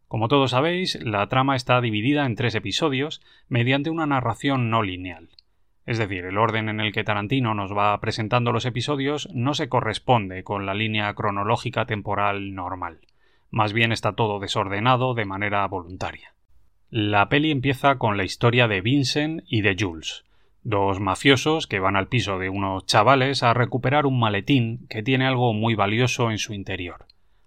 Como 0.08 0.30
todos 0.30 0.50
sabéis, 0.50 0.98
la 1.04 1.28
trama 1.28 1.56
está 1.56 1.80
dividida 1.80 2.26
en 2.26 2.34
tres 2.34 2.56
episodios 2.56 3.22
mediante 3.50 3.92
una 3.92 4.08
narración 4.08 4.72
no 4.72 4.82
lineal. 4.82 5.30
Es 5.88 5.98
decir, 5.98 6.26
el 6.26 6.38
orden 6.38 6.68
en 6.68 6.82
el 6.82 6.92
que 6.92 7.06
Tarantino 7.06 7.54
nos 7.54 7.76
va 7.76 7.98
presentando 8.02 8.52
los 8.52 8.66
episodios 8.66 9.30
no 9.34 9.54
se 9.54 9.70
corresponde 9.70 10.44
con 10.44 10.66
la 10.66 10.74
línea 10.74 11.14
cronológica 11.14 11.86
temporal 11.86 12.54
normal. 12.54 13.00
Más 13.52 13.72
bien 13.72 13.94
está 13.94 14.12
todo 14.12 14.42
desordenado 14.42 15.14
de 15.14 15.24
manera 15.24 15.66
voluntaria. 15.66 16.34
La 16.90 17.30
peli 17.30 17.52
empieza 17.52 17.98
con 17.98 18.18
la 18.18 18.26
historia 18.26 18.68
de 18.68 18.82
Vincent 18.82 19.44
y 19.48 19.62
de 19.62 19.78
Jules, 19.80 20.26
dos 20.62 21.00
mafiosos 21.00 21.68
que 21.68 21.80
van 21.80 21.96
al 21.96 22.10
piso 22.10 22.38
de 22.38 22.50
unos 22.50 22.86
chavales 22.86 23.42
a 23.42 23.54
recuperar 23.54 24.06
un 24.06 24.20
maletín 24.20 24.88
que 24.90 25.04
tiene 25.04 25.26
algo 25.26 25.54
muy 25.54 25.76
valioso 25.76 26.32
en 26.32 26.38
su 26.38 26.54
interior. 26.54 27.06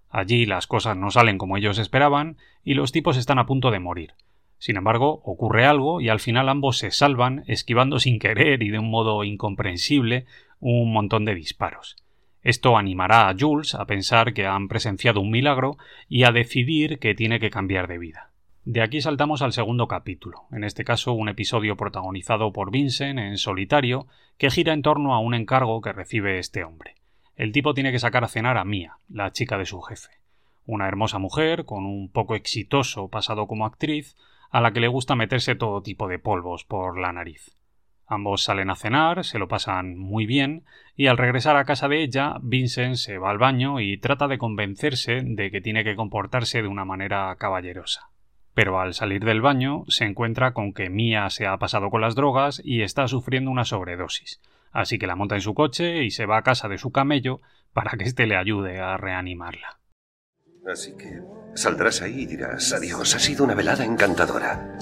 Allí 0.09 0.47
las 0.47 0.67
cosas 0.67 0.97
no 0.97 1.11
salen 1.11 1.37
como 1.37 1.59
ellos 1.59 1.79
esperaban 1.79 2.39
y 2.65 2.73
los 2.73 2.91
tipos 2.91 3.19
están 3.19 3.39
a 3.39 3.45
punto 3.45 3.71
de 3.71 3.81
morir. 3.81 4.15
Sin 4.61 4.77
embargo, 4.77 5.23
ocurre 5.25 5.65
algo 5.65 6.03
y 6.03 6.11
al 6.11 6.21
final 6.21 6.51
ambos 6.51 6.77
se 6.77 6.91
salvan, 6.91 7.45
esquivando 7.47 7.99
sin 7.99 8.19
querer 8.19 8.63
y 8.63 8.69
de 8.69 8.79
un 8.79 8.91
modo 8.91 9.25
incomprensible 9.25 10.27
un 10.61 10.93
montón 10.93 11.25
de 11.25 11.35
disparos. 11.35 11.97
Esto 12.43 12.77
animará 12.77 13.31
a 13.31 13.35
Jules 13.39 13.75
a 13.75 13.87
pensar 13.87 14.35
que 14.35 14.47
han 14.47 14.69
presenciado 14.69 15.23
un 15.23 15.31
milagro 15.31 15.79
y 16.11 16.25
a 16.25 16.31
decidir 16.31 16.99
que 16.99 17.15
tiene 17.15 17.41
que 17.41 17.49
cambiar 17.49 17.89
de 17.89 17.97
vida. 17.97 18.33
De 18.67 18.83
aquí 18.83 19.01
saltamos 19.01 19.41
al 19.41 19.55
segundo 19.55 19.89
capítulo, 19.89 20.43
en 20.53 20.65
este 20.65 20.85
caso 20.85 21.15
un 21.15 21.31
episodio 21.31 21.79
protagonizado 21.79 22.53
por 22.53 22.71
Vincent 22.71 23.19
en 23.19 23.39
solitario, 23.39 24.09
que 24.37 24.51
gira 24.51 24.75
en 24.75 24.83
torno 24.83 25.15
a 25.15 25.21
un 25.21 25.33
encargo 25.33 25.81
que 25.81 25.95
recibe 25.95 26.39
este 26.39 26.65
hombre. 26.65 26.97
El 27.35 27.53
tipo 27.53 27.73
tiene 27.73 27.93
que 27.93 27.99
sacar 27.99 28.25
a 28.25 28.29
cenar 28.29 28.59
a 28.59 28.67
Mia, 28.67 28.99
la 29.09 29.33
chica 29.33 29.57
de 29.57 29.65
su 29.65 29.81
jefe. 29.81 30.11
Una 30.67 30.87
hermosa 30.87 31.19
mujer, 31.19 31.65
con 31.65 31.87
un 31.87 32.11
poco 32.11 32.35
exitoso 32.35 33.09
pasado 33.09 33.47
como 33.47 33.65
actriz, 33.65 34.17
a 34.51 34.61
la 34.61 34.73
que 34.73 34.81
le 34.81 34.89
gusta 34.89 35.15
meterse 35.15 35.55
todo 35.55 35.83
tipo 35.83 36.09
de 36.09 36.19
polvos 36.19 36.65
por 36.65 36.99
la 36.99 37.13
nariz. 37.13 37.57
Ambos 38.07 38.43
salen 38.43 38.71
a 38.71 38.75
cenar, 38.75 39.25
se 39.25 39.39
lo 39.39 39.47
pasan 39.47 39.97
muy 39.97 40.27
bien, 40.27 40.65
y 40.97 41.07
al 41.07 41.17
regresar 41.17 41.57
a 41.57 41.65
casa 41.65 41.87
de 41.87 42.03
ella, 42.03 42.39
Vincent 42.43 42.97
se 42.97 43.19
va 43.19 43.31
al 43.31 43.39
baño 43.39 43.79
y 43.79 43.99
trata 43.99 44.27
de 44.27 44.37
convencerse 44.37 45.23
de 45.25 45.53
que 45.53 45.61
tiene 45.61 45.85
que 45.85 45.95
comportarse 45.95 46.61
de 46.61 46.67
una 46.67 46.85
manera 46.85 47.35
caballerosa. 47.39 48.11
Pero 48.53 48.81
al 48.81 48.95
salir 48.95 49.25
del 49.25 49.41
baño 49.41 49.85
se 49.87 50.07
encuentra 50.07 50.55
con 50.55 50.73
que 50.73 50.91
Mia 50.91 51.31
se 51.31 51.47
ha 51.47 51.57
pasado 51.59 51.89
con 51.89 52.01
las 52.01 52.17
drogas 52.17 52.61
y 52.65 52.83
está 52.83 53.07
sufriendo 53.07 53.49
una 53.49 53.65
sobredosis, 53.65 54.41
así 54.73 54.99
que 54.99 55.07
la 55.07 55.15
monta 55.15 55.37
en 55.37 55.41
su 55.41 55.55
coche 55.55 56.03
y 56.03 56.11
se 56.11 56.27
va 56.27 56.39
a 56.39 56.43
casa 56.43 56.69
de 56.69 56.79
su 56.79 56.91
camello 56.91 57.41
para 57.73 57.93
que 57.93 58.05
éste 58.05 58.27
le 58.27 58.37
ayude 58.37 58.81
a 58.81 58.97
reanimarla. 58.97 59.80
Así 60.67 60.93
que 60.93 61.23
saldrás 61.55 62.03
ahí 62.03 62.23
y 62.23 62.27
dirás, 62.27 62.73
adiós, 62.73 63.15
ha 63.15 63.19
sido 63.19 63.45
una 63.45 63.55
velada 63.55 63.85
encantadora. 63.85 64.77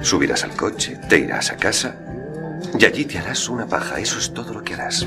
Subirás 0.00 0.44
al 0.44 0.56
coche, 0.56 0.98
te 1.08 1.18
irás 1.18 1.50
a 1.50 1.56
casa 1.56 1.96
y 2.78 2.84
allí 2.84 3.04
te 3.04 3.18
harás 3.18 3.48
una 3.48 3.66
paja, 3.66 3.98
eso 3.98 4.18
es 4.18 4.32
todo 4.32 4.54
lo 4.54 4.62
que 4.62 4.74
harás. 4.74 5.06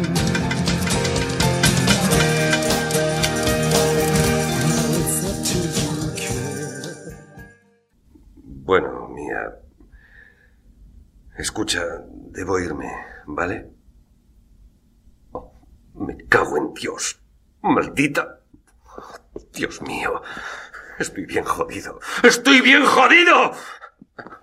Bueno, 8.44 9.10
mía. 9.10 9.60
Escucha, 11.38 11.84
debo 12.32 12.60
irme, 12.60 12.92
¿vale? 13.28 13.72
Oh, 15.32 15.54
me 15.94 16.18
cago 16.28 16.58
en 16.58 16.74
Dios. 16.74 17.22
Maldita. 17.62 18.45
Dios 19.54 19.82
mío. 19.82 20.22
Estoy 21.00 21.25
bien 21.25 21.44
jodido. 21.44 22.00
¡Estoy 22.24 22.62
bien 22.62 22.86
jodido! 22.86 23.51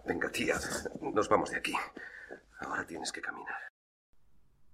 Venga, 0.07 0.31
tía. 0.31 0.57
Nos 1.15 1.29
vamos 1.29 1.51
de 1.51 1.59
aquí. 1.59 1.75
Ahora 2.61 2.87
tienes 2.87 3.13
que 3.13 3.21
caminar. 3.21 3.57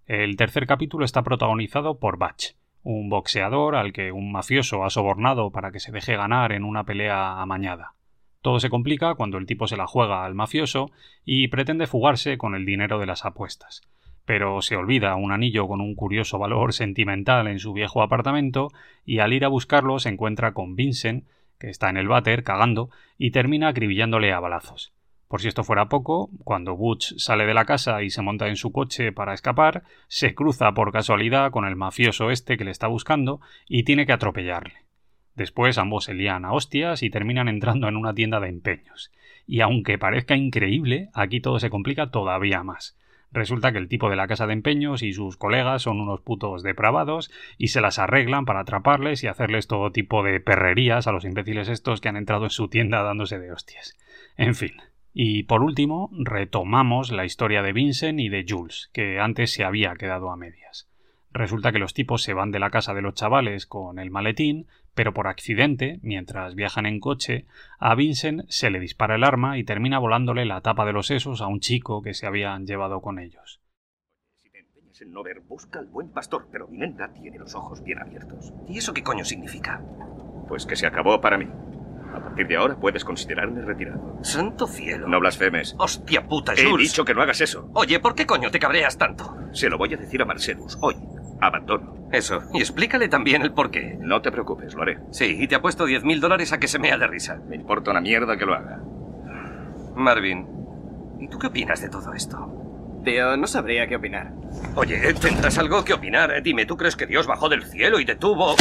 El 0.07 0.37
tercer 0.37 0.67
capítulo 0.67 1.05
está 1.05 1.23
protagonizado 1.23 1.99
por 1.99 2.19
Batch, 2.19 2.55
un 2.83 3.11
boxeador 3.11 3.77
al 3.77 3.93
que 3.93 4.11
un 4.11 4.33
mafioso 4.33 4.85
ha 4.85 4.91
sobornado 4.91 5.51
para 5.51 5.71
que 5.71 5.81
se 5.81 5.93
deje 5.93 6.17
ganar 6.17 6.53
en 6.53 6.65
una 6.65 6.85
pelea 6.85 7.41
amañada. 7.41 7.95
Todo 8.41 8.61
se 8.61 8.71
complica 8.71 9.15
cuando 9.15 9.37
el 9.37 9.47
tipo 9.47 9.67
se 9.67 9.77
la 9.77 9.87
juega 9.87 10.25
al 10.25 10.35
mafioso 10.35 10.91
y 11.25 11.49
pretende 11.49 11.87
fugarse 11.87 12.39
con 12.39 12.55
el 12.55 12.65
dinero 12.65 12.99
de 12.99 13.07
las 13.07 13.25
apuestas. 13.25 13.83
Pero 14.29 14.61
se 14.61 14.77
olvida 14.77 15.17
un 15.17 15.33
anillo 15.33 15.67
con 15.67 15.81
un 15.81 15.95
curioso 15.95 16.39
valor 16.39 16.75
sentimental 16.75 17.47
en 17.47 17.59
su 17.59 17.73
viejo 17.73 18.03
apartamento 18.03 18.69
y 19.03 19.21
al 19.21 19.33
ir 19.33 19.47
a 19.47 19.49
buscarlo 19.49 19.99
se 20.01 20.11
encuentra 20.11 20.53
con 20.53 20.77
Vincent, 20.77 21.25
que 21.59 21.71
está 21.71 21.89
en 21.89 21.97
el 21.97 22.09
váter 22.09 22.45
cagando, 22.45 22.91
y 23.17 23.31
termina 23.31 23.69
acribillándole 23.69 24.35
a 24.35 24.39
balazos. 24.39 24.93
Por 25.29 25.41
si 25.41 25.49
esto 25.49 25.65
fuera 25.65 25.89
poco, 25.89 26.29
cuando 26.45 26.77
Butch 26.77 27.15
sale 27.17 27.47
de 27.47 27.55
la 27.55 27.65
casa 27.65 28.03
y 28.03 28.11
se 28.11 28.21
monta 28.21 28.49
en 28.49 28.57
su 28.57 28.71
coche 28.71 29.13
para 29.13 29.33
escapar, 29.33 29.85
se 30.09 30.35
cruza 30.35 30.73
por 30.73 30.93
casualidad 30.93 31.51
con 31.51 31.65
el 31.65 31.77
mafioso 31.77 32.31
este 32.31 32.59
que 32.59 32.67
le 32.67 32.71
está 32.71 32.87
buscando 32.87 33.41
y 33.67 33.85
tiene 33.85 34.05
que 34.05 34.13
atropellarle. 34.13 34.85
Después 35.37 35.79
ambos 35.79 36.05
se 36.05 36.13
lían 36.13 36.45
a 36.45 36.53
hostias 36.53 37.03
y 37.03 37.09
terminan 37.09 37.49
entrando 37.49 37.89
en 37.89 37.97
una 37.97 38.13
tienda 38.13 38.41
de 38.41 38.51
empeños. 38.51 39.11
Y 39.47 39.63
aunque 39.63 39.97
parezca 39.97 40.37
increíble, 40.37 41.09
aquí 41.15 41.41
todo 41.41 41.59
se 41.59 41.71
complica 41.71 42.11
todavía 42.11 42.63
más. 42.63 42.99
Resulta 43.31 43.73
que 43.73 43.79
el 43.79 43.89
tipo 43.89 44.09
de 44.09 44.17
la 44.17 44.27
casa 44.27 44.47
de 44.47 44.55
empeños 44.55 45.03
y 45.03 45.13
sus 45.13 45.37
colegas 45.37 45.83
son 45.83 46.01
unos 46.01 46.21
putos 46.21 46.63
depravados 46.63 47.31
y 47.59 47.69
se 47.69 47.81
las 47.81 47.99
arreglan 47.99 48.45
para 48.45 48.61
atraparles 48.61 49.23
y 49.23 49.27
hacerles 49.27 49.67
todo 49.67 49.93
tipo 49.93 50.23
de 50.23 50.41
perrerías 50.41 51.07
a 51.07 51.13
los 51.13 51.25
imbéciles 51.25 51.69
estos 51.69 52.01
que 52.01 52.09
han 52.09 52.17
entrado 52.17 52.45
en 52.45 52.51
su 52.51 52.69
tienda 52.69 53.03
dándose 53.03 53.39
de 53.39 53.53
hostias. 53.53 53.97
En 54.37 54.55
fin. 54.55 54.73
Y 55.13 55.43
por 55.45 55.63
último, 55.63 56.11
retomamos 56.13 57.11
la 57.11 57.25
historia 57.25 57.63
de 57.63 57.73
Vincent 57.73 58.21
y 58.21 58.29
de 58.29 58.47
Jules, 58.49 58.91
que 58.93 59.19
antes 59.19 59.53
se 59.53 59.65
había 59.65 59.95
quedado 59.97 60.31
a 60.31 60.37
medias. 60.37 60.89
Resulta 61.31 61.73
que 61.73 61.79
los 61.79 61.93
tipos 61.95 62.23
se 62.23 62.33
van 62.35 62.51
de 62.51 62.59
la 62.59 62.71
casa 62.71 62.95
de 62.95 63.03
los 63.03 63.15
chavales 63.15 63.67
con 63.67 63.99
el 63.99 64.11
maletín, 64.11 64.67
pero 64.95 65.13
por 65.13 65.29
accidente, 65.29 65.99
mientras 66.03 66.55
viajan 66.55 66.87
en 66.87 67.01
coche, 67.01 67.47
a 67.79 67.95
Vincent 67.95 68.43
se 68.49 68.71
le 68.71 68.81
dispara 68.81 69.17
el 69.17 69.25
arma 69.25 69.59
y 69.59 69.65
termina 69.65 69.99
volándole 69.99 70.45
la 70.47 70.61
tapa 70.63 70.85
de 70.87 70.93
los 70.93 71.07
sesos 71.07 71.41
a 71.43 71.47
un 71.47 71.61
chico 71.61 72.03
que 72.03 72.15
se 72.15 72.27
habían 72.27 72.67
llevado 72.67 73.01
con 73.03 73.19
ellos. 73.19 73.61
Si 74.37 74.51
te 74.51 74.61
empeñas 74.61 75.01
en 75.03 75.13
no 75.13 75.23
ver, 75.23 75.41
busca 75.41 75.79
al 75.79 75.87
buen 75.87 76.11
pastor, 76.11 76.49
pero 76.51 76.67
mi 76.67 76.79
nena 76.79 77.13
tiene 77.13 77.39
los 77.39 77.55
ojos 77.55 77.85
bien 77.85 77.99
abiertos. 78.01 78.53
¿Y 78.67 78.79
eso 78.79 78.95
qué 78.95 79.03
coño 79.03 79.25
significa? 79.25 79.83
Pues 80.49 80.65
que 80.67 80.77
se 80.77 80.87
acabó 80.87 81.21
para 81.21 81.37
mí. 81.39 81.47
A 82.15 82.21
partir 82.25 82.49
de 82.49 82.57
ahora 82.57 82.81
puedes 82.81 83.05
considerarme 83.05 83.61
retirado. 83.61 84.19
Santo 84.23 84.67
cielo. 84.67 85.07
No 85.09 85.21
blasfemes. 85.21 85.77
Hostia 85.79 86.27
puta, 86.27 86.55
He 86.55 86.65
Jules. 86.65 86.89
dicho 86.91 87.05
que 87.05 87.13
no 87.15 87.21
hagas 87.21 87.43
eso. 87.43 87.71
Oye, 87.75 88.01
¿por 88.01 88.15
qué 88.15 88.27
coño 88.27 88.51
te 88.51 88.59
cabreas 88.59 88.97
tanto? 88.97 89.37
Se 89.53 89.69
lo 89.69 89.77
voy 89.77 89.93
a 89.93 89.99
decir 89.99 90.23
a 90.23 90.25
Marcelus. 90.25 90.79
Hoy, 90.81 90.97
abandono. 91.41 91.97
Eso, 92.11 92.41
y 92.55 92.59
explícale 92.61 93.09
también 93.09 93.43
el 93.43 93.53
por 93.53 93.71
qué. 93.71 93.97
No 94.01 94.23
te 94.23 94.33
preocupes, 94.33 94.75
lo 94.75 94.83
haré. 94.83 94.99
Sí, 95.11 95.37
y 95.39 95.47
te 95.47 95.55
apuesto 95.57 95.87
10.000 95.87 96.21
dólares 96.21 96.53
a 96.53 96.59
que 96.59 96.69
se 96.69 96.79
mea 96.79 96.97
de 96.97 97.07
risa. 97.07 97.39
Me 97.49 97.57
importa 97.57 97.91
una 97.91 98.01
mierda 98.01 98.37
que 98.37 98.47
lo 98.47 98.55
haga. 98.55 98.81
Marvin, 99.95 100.47
¿y 101.21 101.29
tú 101.29 101.39
qué 101.39 101.49
opinas 101.49 101.81
de 101.83 101.89
todo 101.91 102.13
esto? 102.15 103.01
Tío, 103.05 103.37
no 103.37 103.47
sabría 103.47 103.87
qué 103.87 103.97
opinar. 103.97 104.33
Oye, 104.75 105.15
tendrás 105.15 105.59
algo 105.59 105.85
que 105.85 105.93
opinar. 105.95 106.31
Eh, 106.33 106.41
Dime, 106.43 106.67
¿tú 106.67 106.77
crees 106.77 106.97
que 106.97 107.07
Dios 107.07 107.27
bajó 107.27 107.49
del 107.49 107.65
cielo 107.65 108.01
y 108.01 108.05
detuvo... 108.05 108.57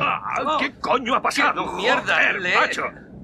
Ah, 0.00 0.56
¿Qué 0.58 0.72
coño 0.80 1.14
ha 1.14 1.22
pasado? 1.22 1.64
¡Ah, 1.68 1.76
¡Mierda! 1.76 2.02
Joder, 2.02 2.40
le, 2.40 2.54
macho! 2.54 2.82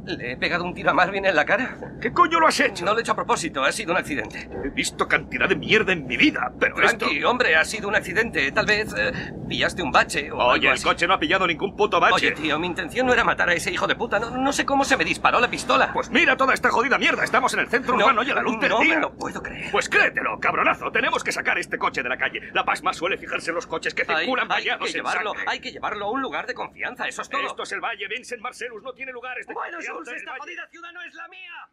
¿Le 0.09 0.33
he 0.33 0.37
pegado 0.39 0.65
un 0.65 0.73
tiro 0.75 0.91
a 0.91 0.95
Marvin 0.95 1.27
en 1.27 1.37
la 1.37 1.45
cara? 1.45 1.77
¿Qué 2.01 2.13
coño 2.13 2.41
lo 2.41 2.47
has 2.47 2.59
hecho? 2.61 2.85
No 2.85 2.93
lo 2.93 2.99
he 2.99 3.03
hecho 3.03 3.13
a 3.13 3.17
propósito, 3.17 3.63
ha 3.63 3.73
sido 3.73 3.93
un 3.93 3.99
accidente. 3.99 4.49
He 4.65 4.71
visto 4.71 5.07
cantidad 5.07 5.49
de 5.49 5.55
mierda 5.57 5.93
en 5.93 6.07
mi 6.07 6.17
vida, 6.17 6.51
pero 6.59 6.81
esto... 6.83 7.07
Tranqui, 7.07 7.23
hombre, 7.25 7.57
ha 7.57 7.65
sido 7.65 7.89
un 7.89 7.95
accidente. 7.95 8.51
Tal 8.53 8.65
vez 8.65 8.95
eh, 8.97 9.13
pillaste 9.49 9.83
un 9.83 9.93
bache 9.93 10.31
o 10.33 10.37
Oye, 10.37 10.45
algo 10.53 10.67
el 10.69 10.73
así. 10.73 10.85
coche 10.85 11.07
no 11.07 11.15
ha 11.15 11.19
pillado 11.19 11.47
ningún 11.47 11.77
puto 11.77 12.01
bache. 12.01 12.15
Oye, 12.15 12.31
tío, 12.33 12.59
mi 12.59 12.67
intención 12.69 13.07
no 13.07 13.13
era 13.13 13.23
matar 13.25 13.51
a 13.51 13.55
ese 13.55 13.71
hijo 13.71 13.87
de 13.87 13.97
puta. 13.97 14.19
No, 14.19 14.31
no 14.31 14.53
sé 14.53 14.65
cómo 14.65 14.85
se 14.85 14.97
me 14.97 15.05
disparó 15.05 15.41
la 15.41 15.51
pistola. 15.51 15.93
Pues 15.93 16.11
mira 16.11 16.37
toda 16.37 16.55
esta 16.55 16.71
jodida 16.71 16.97
mierda. 16.97 17.25
Estamos 17.25 17.53
en 17.55 17.61
el 17.61 17.69
centro 17.69 17.95
no, 17.97 18.05
urbano 18.05 18.23
y 18.23 18.31
a 18.31 18.35
la 18.35 18.43
luz 18.43 18.59
del 18.61 18.71
no, 18.71 18.81
día. 18.81 18.95
me 18.95 19.01
lo 19.03 19.13
puedo 19.15 19.43
creer. 19.43 19.71
Pues 19.71 19.89
créetelo, 19.91 20.39
cabronazo. 20.41 20.91
Tenemos 20.91 21.23
que 21.23 21.33
sacar 21.33 21.59
este 21.59 21.77
coche 21.77 22.03
de 22.03 22.09
la 22.09 22.17
calle. 22.17 22.41
La 22.55 22.65
Pasma 22.65 22.93
suele 22.95 23.19
fijarse 23.19 23.51
en 23.51 23.57
los 23.57 23.67
coches 23.67 23.93
que 23.93 24.03
hay, 24.09 24.25
circulan 24.25 24.51
hay 24.51 24.65
que 24.65 24.93
llevarlo, 24.93 25.33
hay 25.47 25.61
que 25.61 25.73
llevarlo 25.73 26.07
a 26.07 26.11
un 26.11 26.23
lugar 26.23 26.47
de 26.47 26.55
confianza, 26.55 27.07
eso 27.07 27.23
es 27.23 27.29
todo. 27.29 27.43
Esto 27.43 27.63
es 27.65 27.73
el 27.73 27.81
Valle. 27.81 28.07
Vincent 28.09 28.41
Marcellus 28.41 28.83
no 28.83 28.93
tiene 28.93 29.13
lugares 29.13 29.47
de 29.47 29.55
Bueno, 29.55 29.79
esta 30.03 30.31
Valle. 30.31 30.41
jodida 30.41 30.67
ciudad 30.69 30.93
no 30.93 31.03
es 31.03 31.15
la 31.15 31.29
mía. 31.29 31.69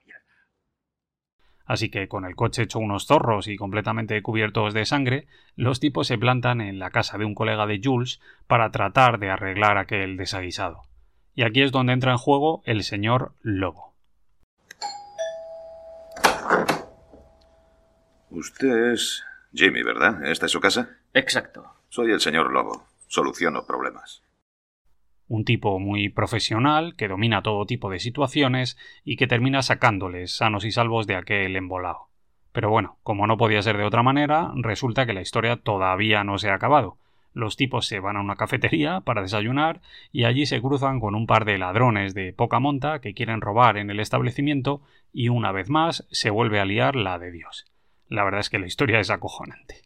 Así 1.65 1.89
que 1.89 2.07
con 2.07 2.25
el 2.25 2.35
coche 2.35 2.63
hecho 2.63 2.79
unos 2.79 3.07
zorros 3.07 3.47
y 3.47 3.57
completamente 3.57 4.21
cubiertos 4.21 4.73
de 4.73 4.85
sangre, 4.85 5.27
los 5.55 5.79
tipos 5.79 6.07
se 6.07 6.17
plantan 6.17 6.61
en 6.61 6.77
la 6.77 6.91
casa 6.91 7.17
de 7.17 7.25
un 7.25 7.33
colega 7.33 7.65
de 7.65 7.81
Jules 7.83 8.21
para 8.45 8.69
tratar 8.69 9.17
de 9.17 9.31
arreglar 9.31 9.77
aquel 9.77 10.15
desaguisado. 10.15 10.83
Y 11.33 11.43
aquí 11.43 11.63
es 11.63 11.71
donde 11.71 11.93
entra 11.93 12.11
en 12.11 12.17
juego 12.17 12.61
el 12.65 12.83
señor 12.83 13.33
Lobo. 13.41 13.95
Usted 18.29 18.91
es 18.93 19.23
Jimmy, 19.53 19.81
¿verdad? 19.81 20.23
¿Esta 20.25 20.45
es 20.45 20.51
su 20.51 20.59
casa? 20.59 20.97
Exacto. 21.13 21.65
Soy 21.89 22.11
el 22.11 22.19
señor 22.19 22.51
Lobo. 22.51 22.85
Soluciono 23.07 23.65
problemas. 23.65 24.21
Un 25.27 25.43
tipo 25.43 25.79
muy 25.79 26.09
profesional 26.09 26.95
que 26.95 27.07
domina 27.07 27.41
todo 27.41 27.65
tipo 27.65 27.89
de 27.89 27.99
situaciones 27.99 28.77
y 29.03 29.15
que 29.15 29.27
termina 29.27 29.61
sacándoles 29.61 30.35
sanos 30.35 30.65
y 30.65 30.71
salvos 30.71 31.07
de 31.07 31.15
aquel 31.15 31.55
embolado. 31.55 32.09
Pero 32.51 32.69
bueno, 32.69 32.97
como 33.03 33.27
no 33.27 33.37
podía 33.37 33.61
ser 33.61 33.77
de 33.77 33.83
otra 33.83 34.03
manera, 34.03 34.51
resulta 34.55 35.05
que 35.05 35.13
la 35.13 35.21
historia 35.21 35.57
todavía 35.57 36.23
no 36.23 36.37
se 36.37 36.49
ha 36.49 36.53
acabado. 36.53 36.97
Los 37.33 37.57
tipos 37.57 37.85
se 37.85 37.99
van 37.99 38.15
a 38.15 38.21
una 38.21 38.37
cafetería 38.37 39.01
para 39.01 39.21
desayunar 39.21 39.81
y 40.13 40.23
allí 40.23 40.45
se 40.45 40.61
cruzan 40.61 41.01
con 41.01 41.15
un 41.15 41.27
par 41.27 41.43
de 41.43 41.57
ladrones 41.57 42.13
de 42.13 42.31
poca 42.31 42.59
monta 42.59 42.99
que 42.99 43.13
quieren 43.13 43.41
robar 43.41 43.75
en 43.75 43.89
el 43.89 43.99
establecimiento 43.99 44.81
y 45.11 45.27
una 45.27 45.51
vez 45.51 45.69
más 45.69 46.07
se 46.11 46.29
vuelve 46.29 46.61
a 46.61 46.65
liar 46.65 46.95
la 46.95 47.19
de 47.19 47.31
Dios. 47.31 47.65
La 48.07 48.23
verdad 48.23 48.39
es 48.39 48.49
que 48.49 48.59
la 48.59 48.67
historia 48.67 49.01
es 49.01 49.09
acojonante. 49.09 49.81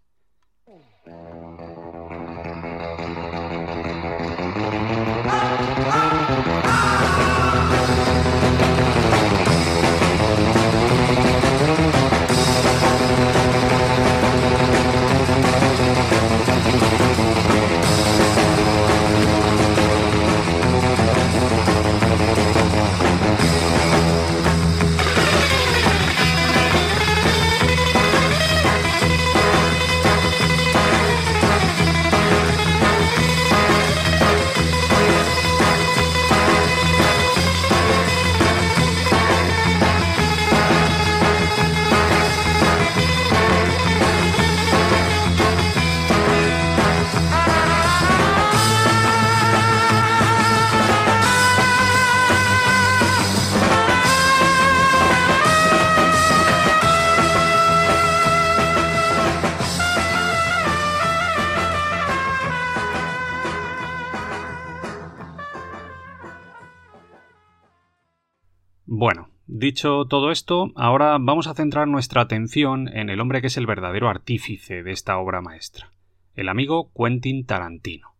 Dicho 69.69 70.05
todo 70.05 70.31
esto, 70.31 70.71
ahora 70.75 71.15
vamos 71.19 71.45
a 71.45 71.53
centrar 71.53 71.87
nuestra 71.87 72.21
atención 72.21 72.87
en 72.87 73.11
el 73.11 73.19
hombre 73.19 73.39
que 73.39 73.47
es 73.47 73.57
el 73.57 73.67
verdadero 73.67 74.09
artífice 74.09 74.81
de 74.81 74.91
esta 74.91 75.19
obra 75.19 75.41
maestra, 75.41 75.91
el 76.35 76.49
amigo 76.49 76.91
Quentin 76.97 77.45
Tarantino. 77.45 78.15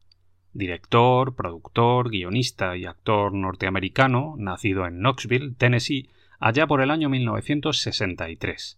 Director, 0.54 1.36
productor, 1.36 2.12
guionista 2.12 2.78
y 2.78 2.86
actor 2.86 3.34
norteamericano, 3.34 4.36
nacido 4.38 4.86
en 4.86 5.00
Knoxville, 5.00 5.56
Tennessee, 5.56 6.10
allá 6.40 6.68
por 6.68 6.82
el 6.82 6.92
año 6.92 7.10
1963. 7.10 8.78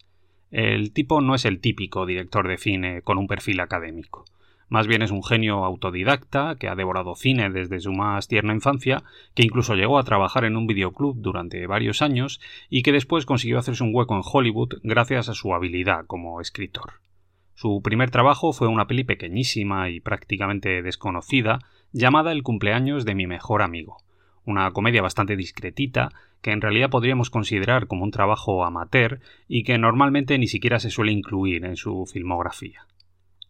El 0.52 0.94
tipo 0.94 1.20
no 1.20 1.36
es 1.36 1.44
el 1.44 1.60
típico 1.60 2.06
director 2.06 2.48
de 2.48 2.58
cine 2.58 3.02
con 3.02 3.18
un 3.18 3.28
perfil 3.28 3.60
académico. 3.60 4.24
Más 4.72 4.88
bien 4.88 5.02
es 5.02 5.12
un 5.12 5.22
genio 5.22 5.66
autodidacta 5.66 6.56
que 6.58 6.70
ha 6.70 6.76
devorado 6.76 7.14
cine 7.16 7.50
desde 7.50 7.82
su 7.82 7.92
más 7.92 8.30
tierna 8.30 8.54
infancia, 8.54 9.04
que 9.36 9.44
incluso 9.44 9.76
llegó 9.76 10.00
a 10.00 10.06
trabajar 10.06 10.46
en 10.46 10.56
un 10.56 10.66
videoclub 10.66 11.18
durante 11.18 11.68
varios 11.68 12.02
años 12.02 12.40
y 12.70 12.82
que 12.82 12.94
después 12.94 13.26
consiguió 13.26 13.60
hacerse 13.60 13.84
un 13.84 13.94
hueco 13.94 14.16
en 14.16 14.22
Hollywood 14.24 14.76
gracias 14.82 15.28
a 15.28 15.34
su 15.34 15.54
habilidad 15.54 16.06
como 16.06 16.40
escritor. 16.40 17.02
Su 17.54 17.82
primer 17.84 18.12
trabajo 18.12 18.54
fue 18.54 18.70
una 18.70 18.88
peli 18.88 19.04
pequeñísima 19.04 19.90
y 19.90 20.00
prácticamente 20.00 20.82
desconocida 20.82 21.60
llamada 21.92 22.32
El 22.32 22.42
cumpleaños 22.42 23.04
de 23.04 23.14
mi 23.14 23.28
mejor 23.28 23.64
amigo, 23.64 23.98
una 24.46 24.72
comedia 24.72 25.02
bastante 25.02 25.36
discretita 25.36 26.14
que 26.42 26.54
en 26.54 26.62
realidad 26.62 26.90
podríamos 26.90 27.30
considerar 27.30 27.88
como 27.88 28.06
un 28.06 28.12
trabajo 28.12 28.64
amateur 28.64 29.20
y 29.50 29.64
que 29.66 29.78
normalmente 29.78 30.38
ni 30.38 30.48
siquiera 30.48 30.80
se 30.80 30.92
suele 30.92 31.12
incluir 31.12 31.66
en 31.66 31.76
su 31.76 32.06
filmografía. 32.06 32.86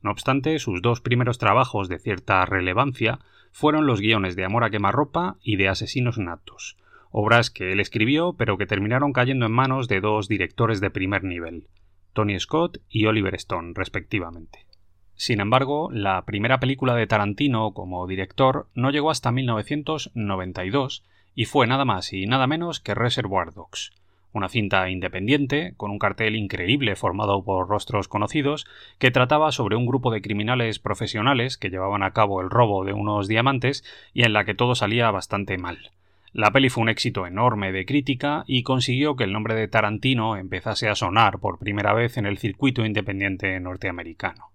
No 0.01 0.11
obstante, 0.11 0.57
sus 0.59 0.81
dos 0.81 1.01
primeros 1.01 1.37
trabajos 1.37 1.87
de 1.87 1.99
cierta 1.99 2.43
relevancia 2.45 3.19
fueron 3.51 3.85
los 3.85 4.01
guiones 4.01 4.35
de 4.35 4.45
Amor 4.45 4.63
a 4.63 4.69
quemarropa 4.69 5.37
y 5.41 5.57
de 5.57 5.67
Asesinos 5.67 6.17
natos, 6.17 6.77
obras 7.11 7.51
que 7.51 7.71
él 7.71 7.79
escribió 7.79 8.33
pero 8.33 8.57
que 8.57 8.65
terminaron 8.65 9.13
cayendo 9.13 9.45
en 9.45 9.51
manos 9.51 9.87
de 9.87 10.01
dos 10.01 10.27
directores 10.27 10.81
de 10.81 10.89
primer 10.89 11.23
nivel, 11.23 11.67
Tony 12.13 12.39
Scott 12.39 12.79
y 12.89 13.05
Oliver 13.05 13.35
Stone, 13.35 13.73
respectivamente. 13.75 14.65
Sin 15.13 15.39
embargo, 15.39 15.89
la 15.91 16.25
primera 16.25 16.59
película 16.59 16.95
de 16.95 17.05
Tarantino 17.05 17.73
como 17.73 18.07
director 18.07 18.69
no 18.73 18.89
llegó 18.89 19.11
hasta 19.11 19.31
1992 19.31 21.05
y 21.35 21.45
fue 21.45 21.67
nada 21.67 21.85
más 21.85 22.11
y 22.11 22.25
nada 22.25 22.47
menos 22.47 22.79
que 22.79 22.95
Reservoir 22.95 23.53
Dogs, 23.53 23.91
una 24.33 24.49
cinta 24.49 24.89
independiente, 24.89 25.73
con 25.77 25.91
un 25.91 25.99
cartel 25.99 26.35
increíble 26.35 26.95
formado 26.95 27.43
por 27.43 27.67
rostros 27.67 28.07
conocidos, 28.07 28.65
que 28.97 29.11
trataba 29.11 29.51
sobre 29.51 29.75
un 29.75 29.85
grupo 29.85 30.11
de 30.11 30.21
criminales 30.21 30.79
profesionales 30.79 31.57
que 31.57 31.69
llevaban 31.69 32.03
a 32.03 32.11
cabo 32.11 32.41
el 32.41 32.49
robo 32.49 32.85
de 32.85 32.93
unos 32.93 33.27
diamantes 33.27 33.83
y 34.13 34.23
en 34.23 34.33
la 34.33 34.45
que 34.45 34.53
todo 34.53 34.75
salía 34.75 35.11
bastante 35.11 35.57
mal. 35.57 35.91
La 36.33 36.51
peli 36.51 36.69
fue 36.69 36.83
un 36.83 36.89
éxito 36.89 37.27
enorme 37.27 37.73
de 37.73 37.85
crítica 37.85 38.45
y 38.47 38.63
consiguió 38.63 39.17
que 39.17 39.25
el 39.25 39.33
nombre 39.33 39.53
de 39.53 39.67
Tarantino 39.67 40.37
empezase 40.37 40.87
a 40.87 40.95
sonar 40.95 41.39
por 41.39 41.59
primera 41.59 41.93
vez 41.93 42.15
en 42.17 42.25
el 42.25 42.37
circuito 42.37 42.85
independiente 42.85 43.59
norteamericano. 43.59 44.51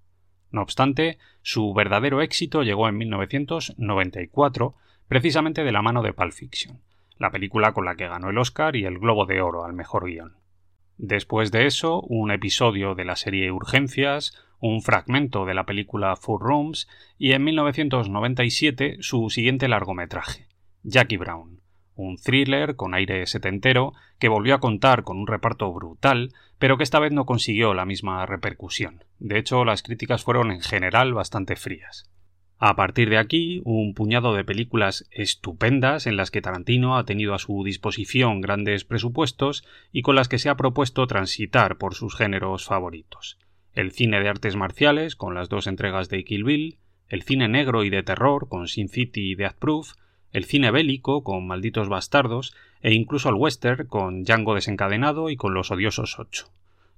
No 0.50 0.62
obstante, 0.62 1.18
su 1.42 1.74
verdadero 1.74 2.22
éxito 2.22 2.62
llegó 2.62 2.88
en 2.88 2.96
1994, 2.96 4.74
precisamente 5.06 5.64
de 5.64 5.72
la 5.72 5.82
mano 5.82 6.02
de 6.02 6.14
Pulp 6.14 6.32
Fiction 6.32 6.80
la 7.18 7.30
película 7.30 7.72
con 7.72 7.84
la 7.84 7.96
que 7.96 8.08
ganó 8.08 8.30
el 8.30 8.38
Oscar 8.38 8.76
y 8.76 8.84
el 8.84 8.98
Globo 8.98 9.26
de 9.26 9.40
Oro 9.40 9.64
al 9.64 9.72
mejor 9.72 10.06
guion. 10.06 10.36
Después 10.98 11.52
de 11.52 11.66
eso, 11.66 12.00
un 12.02 12.30
episodio 12.30 12.94
de 12.94 13.04
la 13.04 13.16
serie 13.16 13.52
Urgencias, 13.52 14.34
un 14.60 14.82
fragmento 14.82 15.44
de 15.44 15.54
la 15.54 15.66
película 15.66 16.16
Four 16.16 16.40
Rooms 16.42 16.88
y 17.18 17.32
en 17.32 17.44
1997 17.44 18.98
su 19.00 19.28
siguiente 19.28 19.68
largometraje, 19.68 20.48
Jackie 20.82 21.18
Brown, 21.18 21.60
un 21.94 22.16
thriller 22.16 22.76
con 22.76 22.94
aire 22.94 23.26
setentero 23.26 23.92
que 24.18 24.28
volvió 24.28 24.54
a 24.54 24.60
contar 24.60 25.02
con 25.02 25.18
un 25.18 25.26
reparto 25.26 25.72
brutal, 25.72 26.32
pero 26.58 26.76
que 26.76 26.84
esta 26.84 26.98
vez 26.98 27.12
no 27.12 27.26
consiguió 27.26 27.74
la 27.74 27.84
misma 27.84 28.24
repercusión. 28.24 29.04
De 29.18 29.38
hecho, 29.38 29.64
las 29.64 29.82
críticas 29.82 30.24
fueron 30.24 30.50
en 30.50 30.60
general 30.60 31.12
bastante 31.12 31.56
frías. 31.56 32.10
A 32.58 32.74
partir 32.74 33.10
de 33.10 33.18
aquí, 33.18 33.60
un 33.64 33.92
puñado 33.92 34.34
de 34.34 34.42
películas 34.42 35.06
estupendas 35.10 36.06
en 36.06 36.16
las 36.16 36.30
que 36.30 36.40
Tarantino 36.40 36.96
ha 36.96 37.04
tenido 37.04 37.34
a 37.34 37.38
su 37.38 37.62
disposición 37.64 38.40
grandes 38.40 38.84
presupuestos 38.84 39.62
y 39.92 40.00
con 40.00 40.16
las 40.16 40.28
que 40.28 40.38
se 40.38 40.48
ha 40.48 40.56
propuesto 40.56 41.06
transitar 41.06 41.76
por 41.76 41.94
sus 41.94 42.16
géneros 42.16 42.64
favoritos. 42.64 43.38
El 43.74 43.92
cine 43.92 44.20
de 44.20 44.30
artes 44.30 44.56
marciales, 44.56 45.16
con 45.16 45.34
las 45.34 45.50
dos 45.50 45.66
entregas 45.66 46.08
de 46.08 46.24
Kill 46.24 46.44
Bill, 46.44 46.78
el 47.08 47.22
cine 47.22 47.46
negro 47.46 47.84
y 47.84 47.90
de 47.90 48.02
terror, 48.02 48.48
con 48.48 48.68
Sin 48.68 48.88
City 48.88 49.32
y 49.32 49.34
Death 49.34 49.56
Proof, 49.58 49.92
el 50.32 50.46
cine 50.46 50.70
bélico, 50.70 51.22
con 51.22 51.46
Malditos 51.46 51.90
Bastardos, 51.90 52.54
e 52.80 52.94
incluso 52.94 53.28
el 53.28 53.34
western, 53.34 53.86
con 53.86 54.24
Django 54.24 54.54
desencadenado 54.54 55.28
y 55.28 55.36
con 55.36 55.52
Los 55.52 55.70
Odiosos 55.70 56.18
8. 56.18 56.48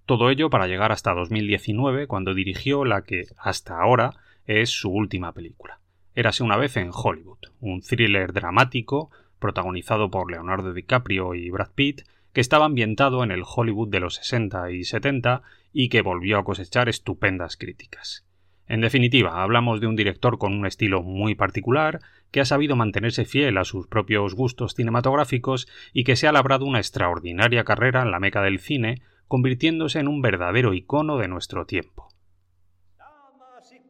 Todo 0.06 0.30
ello 0.30 0.50
para 0.50 0.68
llegar 0.68 0.92
hasta 0.92 1.14
2019, 1.14 2.06
cuando 2.06 2.32
dirigió 2.32 2.84
la 2.84 3.02
que, 3.02 3.26
hasta 3.36 3.80
ahora, 3.80 4.14
es 4.48 4.70
su 4.70 4.90
última 4.90 5.32
película. 5.32 5.78
Érase 6.14 6.42
una 6.42 6.56
vez 6.56 6.76
en 6.78 6.90
Hollywood, 6.92 7.38
un 7.60 7.82
thriller 7.82 8.32
dramático 8.32 9.10
protagonizado 9.38 10.10
por 10.10 10.30
Leonardo 10.30 10.72
DiCaprio 10.72 11.34
y 11.34 11.50
Brad 11.50 11.70
Pitt, 11.74 12.00
que 12.32 12.40
estaba 12.40 12.64
ambientado 12.64 13.22
en 13.22 13.30
el 13.30 13.42
Hollywood 13.44 13.90
de 13.90 14.00
los 14.00 14.14
60 14.16 14.72
y 14.72 14.84
70 14.84 15.42
y 15.72 15.90
que 15.90 16.00
volvió 16.00 16.38
a 16.38 16.44
cosechar 16.44 16.88
estupendas 16.88 17.56
críticas. 17.56 18.26
En 18.66 18.80
definitiva, 18.80 19.42
hablamos 19.42 19.80
de 19.80 19.86
un 19.86 19.96
director 19.96 20.38
con 20.38 20.54
un 20.54 20.66
estilo 20.66 21.02
muy 21.02 21.34
particular, 21.34 22.00
que 22.30 22.40
ha 22.40 22.44
sabido 22.44 22.74
mantenerse 22.74 23.26
fiel 23.26 23.56
a 23.58 23.64
sus 23.64 23.86
propios 23.86 24.34
gustos 24.34 24.74
cinematográficos 24.74 25.68
y 25.92 26.04
que 26.04 26.16
se 26.16 26.26
ha 26.26 26.32
labrado 26.32 26.64
una 26.64 26.78
extraordinaria 26.78 27.64
carrera 27.64 28.02
en 28.02 28.10
la 28.10 28.20
meca 28.20 28.42
del 28.42 28.60
cine, 28.60 29.02
convirtiéndose 29.26 30.00
en 30.00 30.08
un 30.08 30.22
verdadero 30.22 30.72
icono 30.74 31.18
de 31.18 31.28
nuestro 31.28 31.66
tiempo 31.66 32.08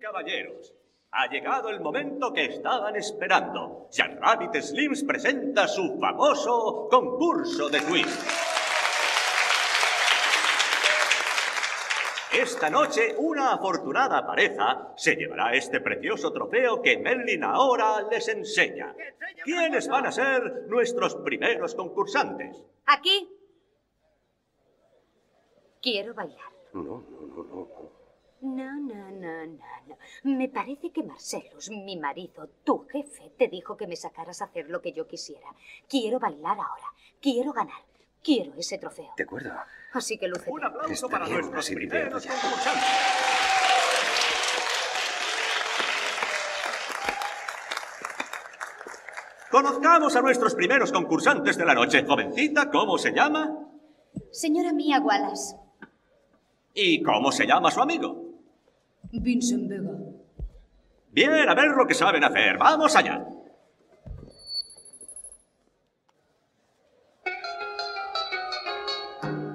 caballeros, 0.09 0.75
ha 1.11 1.29
llegado 1.29 1.69
el 1.69 1.81
momento 1.81 2.33
que 2.33 2.47
estaban 2.47 2.97
esperando. 2.97 3.89
Rabbit 4.21 4.63
Slims 4.63 5.05
presenta 5.05 5.69
su 5.69 5.99
famoso 6.01 6.89
concurso 6.91 7.69
de 7.69 7.79
quiz. 7.81 8.07
Esta 12.33 12.71
noche, 12.71 13.15
una 13.19 13.53
afortunada 13.53 14.27
pareja 14.27 14.95
se 14.97 15.15
llevará 15.15 15.53
este 15.53 15.81
precioso 15.81 16.33
trofeo 16.33 16.81
que 16.81 16.99
Merlin 16.99 17.45
ahora 17.45 18.03
les 18.11 18.29
enseña. 18.29 18.95
¿Quiénes 19.45 19.89
van 19.89 20.07
a 20.07 20.13
ser 20.13 20.65
nuestros 20.69 21.17
primeros 21.17 21.75
concursantes? 21.75 22.57
Aquí. 22.87 23.29
Quiero 25.83 26.15
bailar. 26.15 26.53
No, 26.73 26.83
no, 26.83 27.05
no, 27.11 27.45
no. 27.45 28.08
No, 28.41 28.73
no, 28.73 29.11
no, 29.11 29.47
no, 29.47 29.67
no. 29.89 29.97
Me 30.23 30.49
parece 30.49 30.91
que 30.91 31.03
Marcelus, 31.03 31.71
mi 31.71 31.97
marido, 31.97 32.49
tu 32.63 32.87
jefe, 32.87 33.33
te 33.37 33.49
dijo 33.49 33.77
que 33.77 33.87
me 33.89 33.97
sacaras 33.97 34.41
a 34.41 34.45
hacer 34.45 34.71
lo 34.71 34.81
que 34.81 34.93
yo 34.93 35.09
quisiera. 35.09 35.49
Quiero 35.89 36.21
bailar 36.21 36.57
ahora. 36.59 36.95
Quiero 37.21 37.53
ganar. 37.53 37.83
Quiero 38.23 38.55
ese 38.57 38.79
trofeo. 38.79 39.13
De 39.17 39.25
acuerdo. 39.25 39.53
Así 39.93 40.19
que 40.19 40.29
luce. 40.29 40.51
Un 40.51 40.65
aplauso 40.65 40.93
Está 40.93 41.09
para 41.09 41.29
nuestros 41.29 41.71
primeros 41.71 42.27
concursantes. 42.27 42.85
Conozcamos 49.51 50.15
a 50.15 50.21
nuestros 50.21 50.55
primeros 50.55 50.93
concursantes 50.93 51.57
de 51.57 51.65
la 51.65 51.75
noche. 51.75 52.05
Jovencita, 52.05 52.71
¿cómo 52.71 52.99
se 52.99 53.13
llama? 53.13 53.67
Señora 54.31 54.73
Mía 54.73 55.01
Wallace. 55.01 55.57
¿Y 56.75 57.03
cómo 57.03 57.33
se 57.33 57.47
llama 57.47 57.71
su 57.71 57.81
amigo? 57.81 58.28
Vincent 59.13 59.69
Vega. 59.69 59.97
Bien, 61.11 61.49
a 61.49 61.55
ver 61.55 61.71
lo 61.77 61.87
que 61.87 61.95
saben 61.95 62.23
hacer. 62.23 62.59
Vamos 62.59 62.95
allá. 62.95 63.25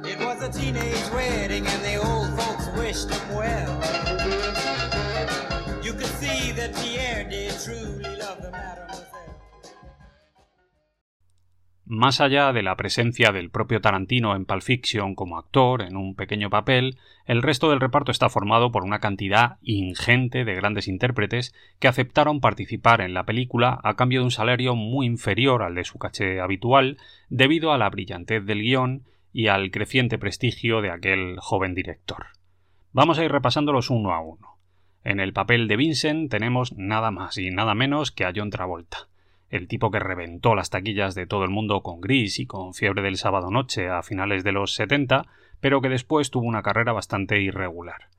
It 0.05 0.19
was 0.19 0.41
a 0.43 0.49
teenage 0.49 1.09
wedding 1.13 1.65
and 1.65 1.83
the 1.83 1.95
old 1.97 2.29
folks 2.39 2.67
wished 2.77 3.09
him 3.09 3.35
well. 3.35 3.79
You 5.83 5.93
could 5.93 6.13
see 6.19 6.51
that 6.53 6.75
Pierre 6.75 7.23
did 7.29 7.53
truly 7.63 8.02
Más 11.85 12.21
allá 12.21 12.53
de 12.53 12.63
la 12.63 12.77
presencia 12.77 13.33
del 13.33 13.49
propio 13.49 13.81
Tarantino 13.81 14.37
en 14.37 14.45
Pulp 14.45 14.61
Fiction 14.61 15.15
como 15.15 15.37
actor 15.37 15.81
en 15.81 15.97
un 15.97 16.15
pequeño 16.15 16.49
papel, 16.49 16.97
el 17.25 17.41
resto 17.43 17.69
del 17.69 17.81
reparto 17.81 18.09
está 18.09 18.29
formado 18.29 18.71
por 18.71 18.83
una 18.83 18.99
cantidad 18.99 19.57
ingente 19.61 20.45
de 20.45 20.55
grandes 20.55 20.87
intérpretes 20.87 21.53
que 21.79 21.89
aceptaron 21.89 22.39
participar 22.39 23.01
en 23.01 23.13
la 23.13 23.25
película 23.25 23.81
a 23.83 23.95
cambio 23.95 24.21
de 24.21 24.25
un 24.25 24.31
salario 24.31 24.75
muy 24.75 25.05
inferior 25.05 25.61
al 25.61 25.75
de 25.75 25.83
su 25.83 25.99
caché 25.99 26.39
habitual 26.39 26.97
debido 27.27 27.73
a 27.73 27.77
la 27.77 27.89
brillantez 27.89 28.45
del 28.45 28.61
guion 28.61 29.03
y 29.33 29.47
al 29.47 29.69
creciente 29.69 30.17
prestigio 30.17 30.81
de 30.81 30.89
aquel 30.89 31.35
joven 31.39 31.75
director. 31.75 32.27
Vamos 32.93 33.19
a 33.19 33.25
ir 33.25 33.31
repasándolos 33.31 33.89
uno 33.89 34.13
a 34.13 34.21
uno. 34.21 34.57
En 35.03 35.19
el 35.19 35.33
papel 35.33 35.67
de 35.67 35.75
Vincent 35.75 36.31
tenemos 36.31 36.71
nada 36.77 37.11
más 37.11 37.37
y 37.37 37.51
nada 37.51 37.75
menos 37.75 38.13
que 38.13 38.23
a 38.23 38.31
John 38.33 38.51
Travolta. 38.51 39.09
El 39.53 39.67
tipo 39.67 39.91
que 39.91 39.99
reventó 39.99 40.55
las 40.55 40.71
taquillas 40.71 41.13
de 41.13 41.27
todo 41.27 41.43
el 41.43 41.51
mundo 41.51 41.83
con 41.83 42.01
Gris 42.01 42.39
y 42.39 42.47
con 42.47 42.73
Fiebre 42.73 43.03
del 43.03 43.17
sábado 43.17 43.51
noche 43.51 43.87
a 43.87 44.01
finales 44.01 44.43
de 44.43 44.51
los 44.51 44.73
70, 44.73 45.27
pero 45.59 45.79
que 45.79 45.89
después 45.89 46.31
tuvo 46.31 46.47
una 46.47 46.63
carrera 46.63 46.91
bastante 46.91 47.39
irregular. 47.39 48.09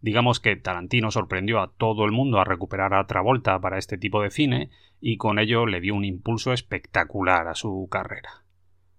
Digamos 0.00 0.38
que 0.38 0.54
Tarantino 0.54 1.10
sorprendió 1.10 1.60
a 1.60 1.72
todo 1.72 2.04
el 2.04 2.12
mundo 2.12 2.38
a 2.38 2.44
recuperar 2.44 2.94
a 2.94 3.04
Travolta 3.08 3.58
para 3.58 3.78
este 3.78 3.98
tipo 3.98 4.22
de 4.22 4.30
cine 4.30 4.70
y 5.00 5.16
con 5.16 5.40
ello 5.40 5.66
le 5.66 5.80
dio 5.80 5.96
un 5.96 6.04
impulso 6.04 6.52
espectacular 6.52 7.48
a 7.48 7.56
su 7.56 7.88
carrera. 7.90 8.44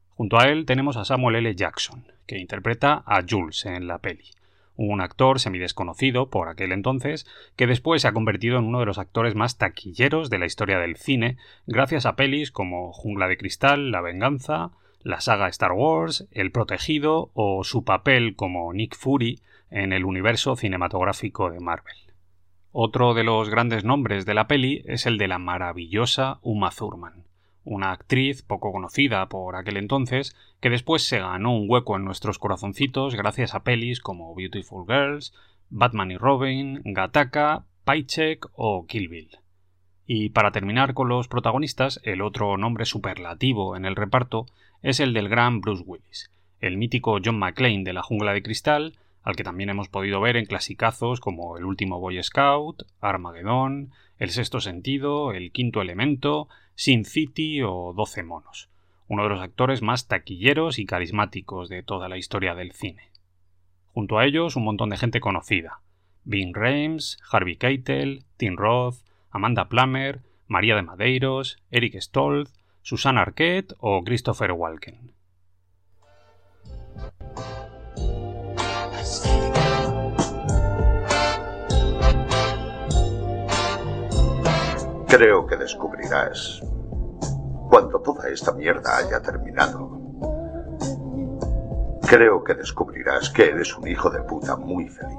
Junto 0.09 0.37
a 0.37 0.49
él 0.49 0.65
tenemos 0.65 0.97
a 0.97 1.05
Samuel 1.05 1.37
L. 1.37 1.55
Jackson, 1.55 2.11
que 2.27 2.39
interpreta 2.39 3.03
a 3.05 3.23
Jules 3.25 3.65
en 3.65 3.87
la 3.87 3.99
peli 3.99 4.34
un 4.77 5.01
actor 5.01 5.39
semidesconocido 5.39 6.29
por 6.29 6.49
aquel 6.49 6.71
entonces, 6.71 7.25
que 7.55 7.67
después 7.67 8.01
se 8.01 8.07
ha 8.07 8.13
convertido 8.13 8.57
en 8.57 8.65
uno 8.65 8.79
de 8.79 8.85
los 8.85 8.97
actores 8.97 9.35
más 9.35 9.57
taquilleros 9.57 10.29
de 10.29 10.39
la 10.39 10.45
historia 10.45 10.79
del 10.79 10.97
cine, 10.97 11.37
gracias 11.65 12.05
a 12.05 12.15
pelis 12.15 12.51
como 12.51 12.91
Jungla 12.93 13.27
de 13.27 13.37
Cristal, 13.37 13.91
La 13.91 14.01
Venganza, 14.01 14.71
la 15.01 15.21
saga 15.21 15.47
Star 15.49 15.71
Wars, 15.71 16.27
El 16.31 16.51
Protegido 16.51 17.29
o 17.33 17.63
su 17.63 17.83
papel 17.83 18.35
como 18.35 18.73
Nick 18.73 18.95
Fury 18.95 19.39
en 19.69 19.93
el 19.93 20.05
universo 20.05 20.55
cinematográfico 20.55 21.51
de 21.51 21.59
Marvel. 21.59 21.95
Otro 22.71 23.13
de 23.13 23.23
los 23.23 23.49
grandes 23.49 23.83
nombres 23.83 24.25
de 24.25 24.33
la 24.33 24.47
peli 24.47 24.83
es 24.85 25.05
el 25.05 25.17
de 25.17 25.27
la 25.27 25.37
maravillosa 25.37 26.39
Uma 26.41 26.71
Thurman 26.71 27.24
una 27.65 27.91
actriz 27.91 28.41
poco 28.43 28.71
conocida 28.71 29.27
por 29.27 29.55
aquel 29.55 29.77
entonces, 29.77 30.35
que 30.61 30.69
después 30.69 31.03
se 31.03 31.19
ganó 31.19 31.55
un 31.55 31.65
hueco 31.69 31.97
en 31.97 32.05
nuestros 32.05 32.39
corazoncitos 32.39 33.15
gracias 33.15 33.53
a 33.53 33.63
pelis 33.63 33.99
como 33.99 34.33
Beautiful 34.33 34.85
Girls, 34.87 35.33
Batman 35.69 36.11
y 36.11 36.17
Robin, 36.17 36.81
Gattaca, 36.85 37.65
Paycheck 37.83 38.47
o 38.53 38.85
Kill 38.87 39.09
Bill. 39.09 39.29
Y 40.05 40.29
para 40.29 40.51
terminar 40.51 40.93
con 40.93 41.09
los 41.09 41.27
protagonistas, 41.27 41.99
el 42.03 42.21
otro 42.21 42.57
nombre 42.57 42.85
superlativo 42.85 43.75
en 43.75 43.85
el 43.85 43.95
reparto 43.95 44.45
es 44.83 44.99
el 44.99 45.13
del 45.13 45.29
gran 45.29 45.61
Bruce 45.61 45.83
Willis, 45.85 46.31
el 46.59 46.77
mítico 46.77 47.17
John 47.23 47.39
McClane 47.39 47.83
de 47.83 47.93
la 47.93 48.03
jungla 48.03 48.33
de 48.33 48.43
cristal, 48.43 48.93
al 49.23 49.35
que 49.35 49.43
también 49.43 49.71
hemos 49.71 49.89
podido 49.89 50.21
ver 50.21 50.37
en 50.37 50.45
clasicazos 50.45 51.19
como 51.19 51.57
El 51.57 51.65
último 51.65 51.99
Boy 51.99 52.21
Scout, 52.21 52.83
Armageddon, 53.01 53.91
El 54.19 54.29
sexto 54.29 54.59
sentido, 54.59 55.31
El 55.31 55.51
quinto 55.51 55.81
elemento, 55.81 56.47
Sin 56.75 57.05
City 57.05 57.61
o 57.63 57.93
Doce 57.95 58.21
monos, 58.21 58.69
uno 59.07 59.23
de 59.23 59.29
los 59.29 59.41
actores 59.41 59.81
más 59.81 60.07
taquilleros 60.07 60.77
y 60.77 60.85
carismáticos 60.85 61.69
de 61.69 61.83
toda 61.83 62.09
la 62.09 62.17
historia 62.17 62.53
del 62.53 62.73
cine. 62.73 63.11
Junto 63.93 64.19
a 64.19 64.25
ellos 64.25 64.57
un 64.57 64.65
montón 64.65 64.89
de 64.89 64.97
gente 64.97 65.21
conocida, 65.21 65.79
Bing 66.25 66.53
Rames, 66.53 67.17
Harvey 67.31 67.55
Keitel, 67.55 68.25
Tim 68.35 68.57
Roth, 68.57 68.97
Amanda 69.29 69.69
Plummer, 69.69 70.21
María 70.47 70.75
de 70.75 70.81
Madeiros, 70.81 71.57
Eric 71.71 71.95
Stoltz, 72.01 72.53
Susan 72.81 73.17
Arquette 73.17 73.73
o 73.79 74.03
Christopher 74.03 74.51
Walken. 74.51 75.13
Creo 85.15 85.47
que 85.47 85.55
descubrirás 85.55 86.59
cuando 87.69 88.01
toda 88.01 88.27
esta 88.27 88.51
mierda 88.51 88.97
haya 88.97 89.21
terminado. 89.21 89.97
Creo 92.05 92.43
que 92.43 92.53
descubrirás 92.53 93.29
que 93.29 93.47
eres 93.47 93.77
un 93.77 93.87
hijo 93.87 94.09
de 94.09 94.21
puta 94.23 94.57
muy 94.57 94.89
feliz. 94.89 95.17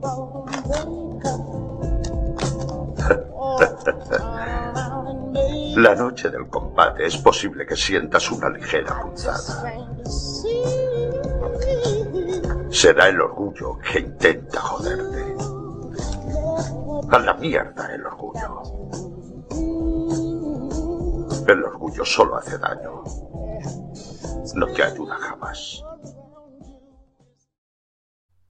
La 5.76 5.94
noche 5.94 6.30
del 6.30 6.48
combate 6.48 7.04
es 7.04 7.18
posible 7.18 7.66
que 7.66 7.76
sientas 7.76 8.30
una 8.30 8.48
ligera 8.48 9.02
punzada. 9.02 9.70
Será 12.70 13.08
el 13.08 13.20
orgullo 13.20 13.78
que 13.80 13.98
intenta 13.98 14.62
joderte. 14.62 15.20
A 17.12 17.18
la 17.18 17.34
mierda 17.34 17.92
el 17.92 18.06
orgullo. 18.06 18.62
El 21.48 21.64
orgullo 21.64 22.04
solo 22.04 22.36
hace 22.36 22.56
daño. 22.56 23.02
No 24.54 24.66
te 24.68 24.84
ayuda 24.84 25.16
jamás. 25.16 25.84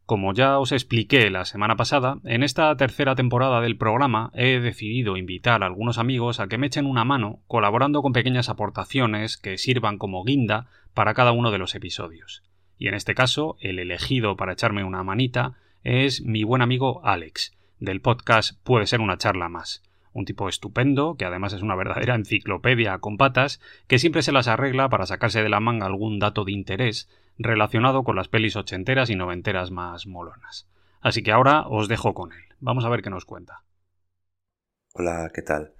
Como 0.04 0.34
ya 0.34 0.58
os 0.58 0.72
expliqué 0.72 1.30
la 1.30 1.46
semana 1.46 1.76
pasada, 1.76 2.18
en 2.24 2.42
esta 2.42 2.76
tercera 2.76 3.14
temporada 3.14 3.62
del 3.62 3.78
programa 3.78 4.30
he 4.34 4.60
decidido 4.60 5.16
invitar 5.16 5.62
a 5.62 5.66
algunos 5.66 5.96
amigos 5.96 6.38
a 6.38 6.48
que 6.48 6.58
me 6.58 6.66
echen 6.66 6.84
una 6.84 7.04
mano 7.04 7.40
colaborando 7.46 8.02
con 8.02 8.12
pequeñas 8.12 8.50
aportaciones 8.50 9.38
que 9.38 9.56
sirvan 9.56 9.96
como 9.96 10.22
guinda 10.22 10.66
para 10.92 11.14
cada 11.14 11.32
uno 11.32 11.50
de 11.50 11.58
los 11.58 11.74
episodios. 11.74 12.42
Y 12.76 12.88
en 12.88 12.94
este 12.94 13.14
caso, 13.14 13.56
el 13.60 13.78
elegido 13.78 14.36
para 14.36 14.52
echarme 14.52 14.84
una 14.84 15.02
manita 15.02 15.54
es 15.82 16.22
mi 16.22 16.44
buen 16.44 16.60
amigo 16.60 17.00
Alex, 17.04 17.56
del 17.80 18.00
podcast 18.00 18.62
Puede 18.62 18.86
ser 18.86 19.00
una 19.00 19.16
charla 19.16 19.48
más. 19.48 19.82
Un 20.12 20.24
tipo 20.24 20.48
estupendo, 20.48 21.16
que 21.16 21.24
además 21.24 21.52
es 21.52 21.62
una 21.62 21.74
verdadera 21.74 22.14
enciclopedia 22.14 22.98
con 22.98 23.16
patas, 23.16 23.60
que 23.86 23.98
siempre 23.98 24.22
se 24.22 24.32
las 24.32 24.48
arregla 24.48 24.88
para 24.88 25.06
sacarse 25.06 25.42
de 25.42 25.48
la 25.48 25.60
manga 25.60 25.86
algún 25.86 26.18
dato 26.18 26.44
de 26.44 26.52
interés 26.52 27.08
relacionado 27.38 28.04
con 28.04 28.16
las 28.16 28.28
pelis 28.28 28.56
ochenteras 28.56 29.08
y 29.08 29.16
noventeras 29.16 29.70
más 29.70 30.06
molonas. 30.06 30.68
Así 31.00 31.22
que 31.22 31.32
ahora 31.32 31.66
os 31.66 31.88
dejo 31.88 32.12
con 32.12 32.32
él. 32.32 32.44
Vamos 32.58 32.84
a 32.84 32.90
ver 32.90 33.02
qué 33.02 33.10
nos 33.10 33.24
cuenta. 33.24 33.62
Hola, 34.92 35.30
¿qué 35.32 35.40
tal? 35.42 35.72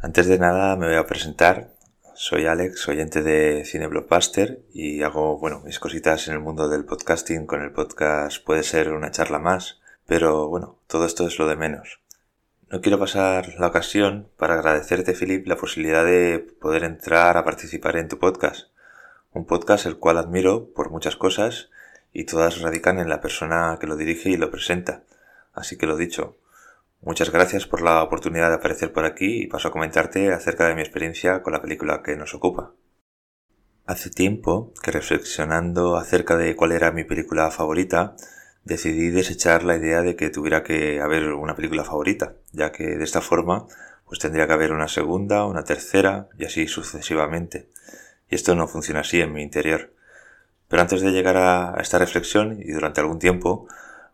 Antes 0.00 0.28
de 0.28 0.38
nada 0.38 0.76
me 0.76 0.86
voy 0.86 0.96
a 0.96 1.06
presentar. 1.06 1.74
Soy 2.14 2.46
Alex, 2.46 2.86
oyente 2.88 3.22
de 3.22 3.64
Cine 3.64 3.88
Blockbuster 3.88 4.62
y 4.72 5.02
hago, 5.02 5.38
bueno, 5.38 5.60
mis 5.64 5.80
cositas 5.80 6.28
en 6.28 6.34
el 6.34 6.40
mundo 6.40 6.68
del 6.68 6.84
podcasting 6.84 7.46
con 7.46 7.62
el 7.62 7.72
podcast 7.72 8.44
Puede 8.44 8.62
ser 8.62 8.92
una 8.92 9.10
charla 9.10 9.38
más 9.38 9.81
pero 10.06 10.48
bueno, 10.48 10.78
todo 10.86 11.06
esto 11.06 11.26
es 11.26 11.38
lo 11.38 11.46
de 11.46 11.56
menos. 11.56 12.00
No 12.72 12.80
quiero 12.80 12.98
pasar 12.98 13.54
la 13.58 13.66
ocasión 13.66 14.30
para 14.38 14.54
agradecerte, 14.54 15.12
Philip, 15.12 15.46
la 15.46 15.56
posibilidad 15.56 16.04
de 16.04 16.38
poder 16.38 16.84
entrar 16.84 17.36
a 17.36 17.44
participar 17.44 17.96
en 17.96 18.08
tu 18.08 18.18
podcast. 18.18 18.68
Un 19.32 19.44
podcast 19.44 19.84
el 19.84 19.98
cual 19.98 20.16
admiro 20.16 20.72
por 20.72 20.90
muchas 20.90 21.16
cosas 21.16 21.68
y 22.12 22.24
todas 22.24 22.60
radican 22.60 22.98
en 22.98 23.08
la 23.08 23.20
persona 23.20 23.76
que 23.80 23.86
lo 23.86 23.96
dirige 23.96 24.30
y 24.30 24.36
lo 24.36 24.50
presenta. 24.50 25.04
Así 25.52 25.76
que 25.76 25.86
lo 25.86 25.96
dicho, 25.96 26.38
muchas 27.02 27.30
gracias 27.30 27.66
por 27.66 27.82
la 27.82 28.02
oportunidad 28.02 28.48
de 28.48 28.56
aparecer 28.56 28.92
por 28.92 29.04
aquí 29.04 29.42
y 29.42 29.46
paso 29.48 29.68
a 29.68 29.72
comentarte 29.72 30.32
acerca 30.32 30.66
de 30.66 30.74
mi 30.74 30.80
experiencia 30.80 31.42
con 31.42 31.52
la 31.52 31.60
película 31.60 32.02
que 32.02 32.16
nos 32.16 32.34
ocupa. 32.34 32.72
Hace 33.84 34.10
tiempo 34.10 34.72
que 34.82 34.92
reflexionando 34.92 35.96
acerca 35.96 36.36
de 36.36 36.56
cuál 36.56 36.72
era 36.72 36.92
mi 36.92 37.04
película 37.04 37.50
favorita, 37.50 38.16
decidí 38.64 39.10
desechar 39.10 39.64
la 39.64 39.76
idea 39.76 40.02
de 40.02 40.16
que 40.16 40.30
tuviera 40.30 40.62
que 40.62 41.00
haber 41.00 41.32
una 41.32 41.56
película 41.56 41.84
favorita, 41.84 42.34
ya 42.52 42.72
que 42.72 42.96
de 42.96 43.04
esta 43.04 43.20
forma 43.20 43.66
pues 44.06 44.20
tendría 44.20 44.46
que 44.46 44.52
haber 44.52 44.72
una 44.72 44.88
segunda, 44.88 45.46
una 45.46 45.64
tercera 45.64 46.28
y 46.38 46.44
así 46.44 46.66
sucesivamente. 46.66 47.70
Y 48.28 48.34
esto 48.34 48.54
no 48.54 48.68
funciona 48.68 49.00
así 49.00 49.20
en 49.20 49.32
mi 49.32 49.42
interior. 49.42 49.94
Pero 50.68 50.82
antes 50.82 51.00
de 51.00 51.12
llegar 51.12 51.36
a 51.36 51.76
esta 51.80 51.98
reflexión 51.98 52.60
y 52.60 52.72
durante 52.72 53.00
algún 53.00 53.18
tiempo, 53.18 53.66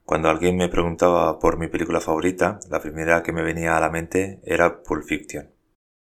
cuando 0.04 0.30
alguien 0.30 0.56
me 0.56 0.68
preguntaba 0.68 1.38
por 1.38 1.58
mi 1.58 1.68
película 1.68 2.00
favorita, 2.00 2.60
la 2.70 2.80
primera 2.80 3.22
que 3.22 3.32
me 3.32 3.42
venía 3.42 3.76
a 3.76 3.80
la 3.80 3.90
mente 3.90 4.40
era 4.44 4.82
Pulp 4.82 5.04
Fiction. 5.04 5.50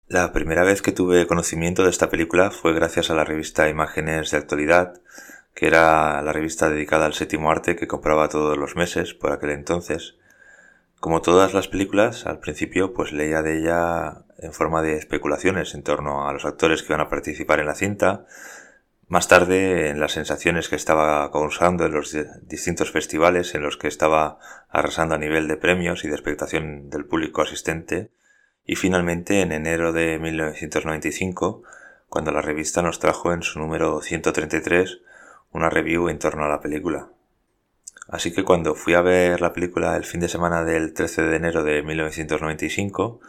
La 0.09 0.33
primera 0.33 0.63
vez 0.63 0.83
que 0.83 0.93
tuve 0.93 1.27
conocimiento 1.27 1.85
de 1.85 1.91
esta 1.91 2.11
película 2.11 2.51
fue 2.51 2.73
gracias 2.73 3.11
a 3.11 3.15
la 3.15 3.25
revista 3.25 3.69
Imágenes 3.69 4.31
de 4.31 4.39
Actualidad, 4.39 5.01
que 5.59 5.67
era 5.67 6.23
la 6.23 6.33
revista 6.33 6.71
dedicada 6.71 7.07
al 7.07 7.15
séptimo 7.15 7.51
arte 7.51 7.75
que 7.75 7.89
compraba 7.89 8.29
todos 8.29 8.57
los 8.57 8.77
meses 8.77 9.13
por 9.13 9.33
aquel 9.33 9.51
entonces. 9.51 10.15
Como 11.01 11.21
todas 11.21 11.53
las 11.53 11.67
películas, 11.67 12.27
al 12.27 12.39
principio 12.39 12.95
pues 12.95 13.11
leía 13.11 13.43
de 13.43 13.59
ella 13.59 14.23
en 14.39 14.53
forma 14.53 14.83
de 14.83 14.97
especulaciones 14.97 15.75
en 15.75 15.83
torno 15.83 16.29
a 16.29 16.33
los 16.33 16.45
actores 16.45 16.85
que 16.85 16.93
iban 16.93 17.01
a 17.01 17.09
participar 17.09 17.59
en 17.59 17.67
la 17.67 17.75
cinta, 17.75 18.25
más 19.09 19.27
tarde 19.27 19.89
en 19.89 19.99
las 19.99 20.13
sensaciones 20.13 20.69
que 20.69 20.77
estaba 20.77 21.29
causando 21.33 21.87
en 21.87 21.93
los 21.93 22.17
distintos 22.43 22.93
festivales 22.93 23.57
en 23.57 23.63
los 23.63 23.77
que 23.77 23.89
estaba 23.89 24.39
arrasando 24.69 25.17
a 25.17 25.19
nivel 25.19 25.49
de 25.49 25.57
premios 25.57 26.05
y 26.05 26.09
de 26.09 26.15
expectación 26.15 26.89
del 26.89 27.05
público 27.05 27.43
asistente, 27.43 28.13
y 28.65 28.77
finalmente 28.77 29.41
en 29.41 29.51
enero 29.51 29.93
de 29.93 30.21
1995, 30.21 31.65
cuando 32.09 32.31
la 32.31 32.43
revista 32.43 32.81
nos 32.81 33.01
trajo 33.01 33.33
en 33.33 33.43
su 33.43 33.59
número 33.59 34.01
133 34.03 35.01
una 35.53 35.71
review 35.71 36.09
en 36.09 36.19
torno 36.19 36.45
a 36.45 36.49
la 36.49 36.61
película. 36.61 37.09
Así 38.09 38.33
que 38.33 38.45
cuando 38.45 38.75
fui 38.75 38.95
a 38.95 39.03
ver 39.03 39.41
la 39.41 39.53
película 39.53 39.97
el 39.97 40.05
fin 40.05 40.21
de 40.21 40.29
semana 40.29 40.65
del 40.65 40.95
13 40.95 41.23
de 41.23 41.37
enero 41.37 41.63
de 41.63 41.83
1995, 41.83 43.21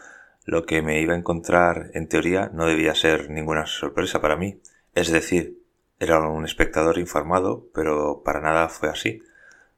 lo 0.46 0.66
que 0.66 0.82
me 0.82 1.02
iba 1.02 1.14
a 1.14 1.18
encontrar 1.18 1.92
en 1.94 2.08
teoría 2.08 2.50
no 2.54 2.66
debía 2.66 2.96
ser 2.96 3.30
ninguna 3.30 3.66
sorpresa 3.66 4.22
para 4.22 4.38
mí. 4.38 4.62
Es 4.96 5.12
decir, 5.12 5.62
era 6.00 6.20
un 6.20 6.46
espectador 6.46 6.98
informado, 6.98 7.68
pero 7.74 8.24
para 8.24 8.40
nada 8.40 8.70
fue 8.70 8.90
así. 8.90 9.22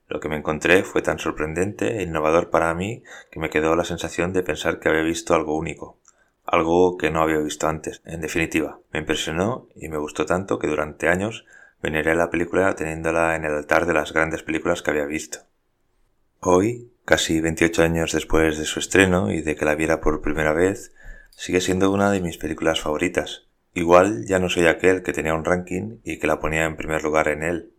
Lo 0.07 0.19
que 0.19 0.29
me 0.29 0.35
encontré 0.35 0.83
fue 0.83 1.01
tan 1.01 1.17
sorprendente 1.17 1.97
e 1.97 2.03
innovador 2.03 2.49
para 2.51 2.73
mí 2.75 3.03
que 3.31 3.39
me 3.39 3.49
quedó 3.49 3.75
la 3.75 3.85
sensación 3.85 4.33
de 4.33 4.43
pensar 4.43 4.79
que 4.79 4.89
había 4.89 5.01
visto 5.01 5.33
algo 5.33 5.57
único. 5.57 5.97
algo 6.45 6.97
que 6.97 7.11
no 7.11 7.21
había 7.21 7.37
visto 7.37 7.67
antes. 7.67 8.01
En 8.03 8.19
definitiva, 8.19 8.79
me 8.91 8.99
impresionó 8.99 9.69
y 9.75 9.87
me 9.87 9.97
gustó 9.97 10.25
tanto 10.25 10.59
que 10.59 10.67
durante 10.67 11.07
años 11.07 11.45
veneré 11.81 12.15
la 12.15 12.29
película 12.29 12.75
teniéndola 12.75 13.35
en 13.35 13.45
el 13.45 13.53
altar 13.53 13.85
de 13.85 13.93
las 13.93 14.13
grandes 14.13 14.43
películas 14.43 14.81
que 14.81 14.91
había 14.91 15.05
visto. 15.05 15.39
Hoy, 16.39 16.91
casi 17.05 17.41
28 17.41 17.83
años 17.83 18.11
después 18.13 18.57
de 18.57 18.65
su 18.65 18.79
estreno 18.79 19.31
y 19.31 19.41
de 19.41 19.55
que 19.55 19.65
la 19.65 19.75
viera 19.75 20.01
por 20.01 20.21
primera 20.21 20.53
vez, 20.53 20.93
sigue 21.31 21.61
siendo 21.61 21.91
una 21.91 22.11
de 22.11 22.21
mis 22.21 22.37
películas 22.37 22.81
favoritas. 22.81 23.47
Igual 23.73 24.25
ya 24.25 24.39
no 24.39 24.49
soy 24.49 24.67
aquel 24.67 25.01
que 25.01 25.13
tenía 25.13 25.33
un 25.33 25.45
ranking 25.45 25.99
y 26.03 26.19
que 26.19 26.27
la 26.27 26.39
ponía 26.39 26.65
en 26.65 26.75
primer 26.75 27.03
lugar 27.03 27.27
en 27.27 27.43
él. 27.43 27.71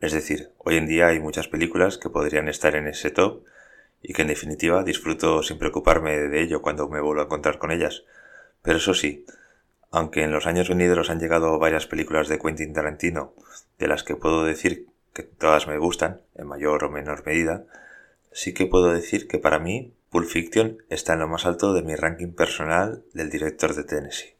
Es 0.00 0.12
decir, 0.12 0.52
hoy 0.58 0.76
en 0.76 0.86
día 0.86 1.08
hay 1.08 1.20
muchas 1.20 1.48
películas 1.48 1.98
que 1.98 2.08
podrían 2.08 2.48
estar 2.48 2.74
en 2.74 2.86
ese 2.86 3.10
top 3.10 3.44
y 4.02 4.14
que 4.14 4.22
en 4.22 4.28
definitiva 4.28 4.82
disfruto 4.82 5.42
sin 5.42 5.58
preocuparme 5.58 6.16
de 6.16 6.42
ello 6.42 6.62
cuando 6.62 6.88
me 6.88 7.00
vuelvo 7.00 7.20
a 7.20 7.24
encontrar 7.24 7.58
con 7.58 7.70
ellas. 7.70 8.04
Pero 8.62 8.78
eso 8.78 8.94
sí, 8.94 9.26
aunque 9.90 10.22
en 10.22 10.30
los 10.30 10.46
años 10.46 10.68
venideros 10.68 11.10
han 11.10 11.20
llegado 11.20 11.58
varias 11.58 11.86
películas 11.86 12.28
de 12.28 12.38
Quentin 12.38 12.72
Tarantino, 12.72 13.34
de 13.78 13.88
las 13.88 14.02
que 14.02 14.16
puedo 14.16 14.44
decir 14.44 14.86
que 15.12 15.22
todas 15.22 15.66
me 15.66 15.78
gustan, 15.78 16.20
en 16.34 16.46
mayor 16.46 16.84
o 16.84 16.90
menor 16.90 17.26
medida, 17.26 17.66
sí 18.32 18.54
que 18.54 18.66
puedo 18.66 18.92
decir 18.92 19.26
que 19.26 19.38
para 19.38 19.58
mí 19.58 19.94
Pulp 20.10 20.28
Fiction 20.28 20.78
está 20.88 21.14
en 21.14 21.20
lo 21.20 21.28
más 21.28 21.46
alto 21.46 21.72
de 21.72 21.82
mi 21.82 21.94
ranking 21.96 22.32
personal 22.32 23.04
del 23.14 23.30
director 23.30 23.74
de 23.74 23.84
Tennessee. 23.84 24.36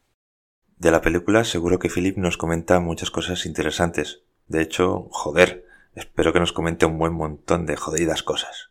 De 0.77 0.91
la 0.91 1.01
película 1.01 1.43
seguro 1.43 1.79
que 1.79 1.89
Philip 1.89 2.17
nos 2.17 2.37
comenta 2.37 2.79
muchas 2.79 3.11
cosas 3.11 3.45
interesantes. 3.45 4.23
De 4.47 4.61
hecho, 4.61 5.07
joder, 5.11 5.65
espero 5.95 6.33
que 6.33 6.39
nos 6.39 6.53
comente 6.53 6.85
un 6.85 6.97
buen 6.97 7.13
montón 7.13 7.65
de 7.65 7.75
jodidas 7.75 8.23
cosas. 8.23 8.70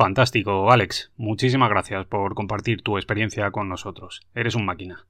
Fantástico, 0.00 0.72
Alex. 0.72 1.12
Muchísimas 1.18 1.68
gracias 1.68 2.06
por 2.06 2.34
compartir 2.34 2.80
tu 2.80 2.96
experiencia 2.96 3.50
con 3.50 3.68
nosotros. 3.68 4.22
Eres 4.34 4.54
un 4.54 4.64
máquina. 4.64 5.04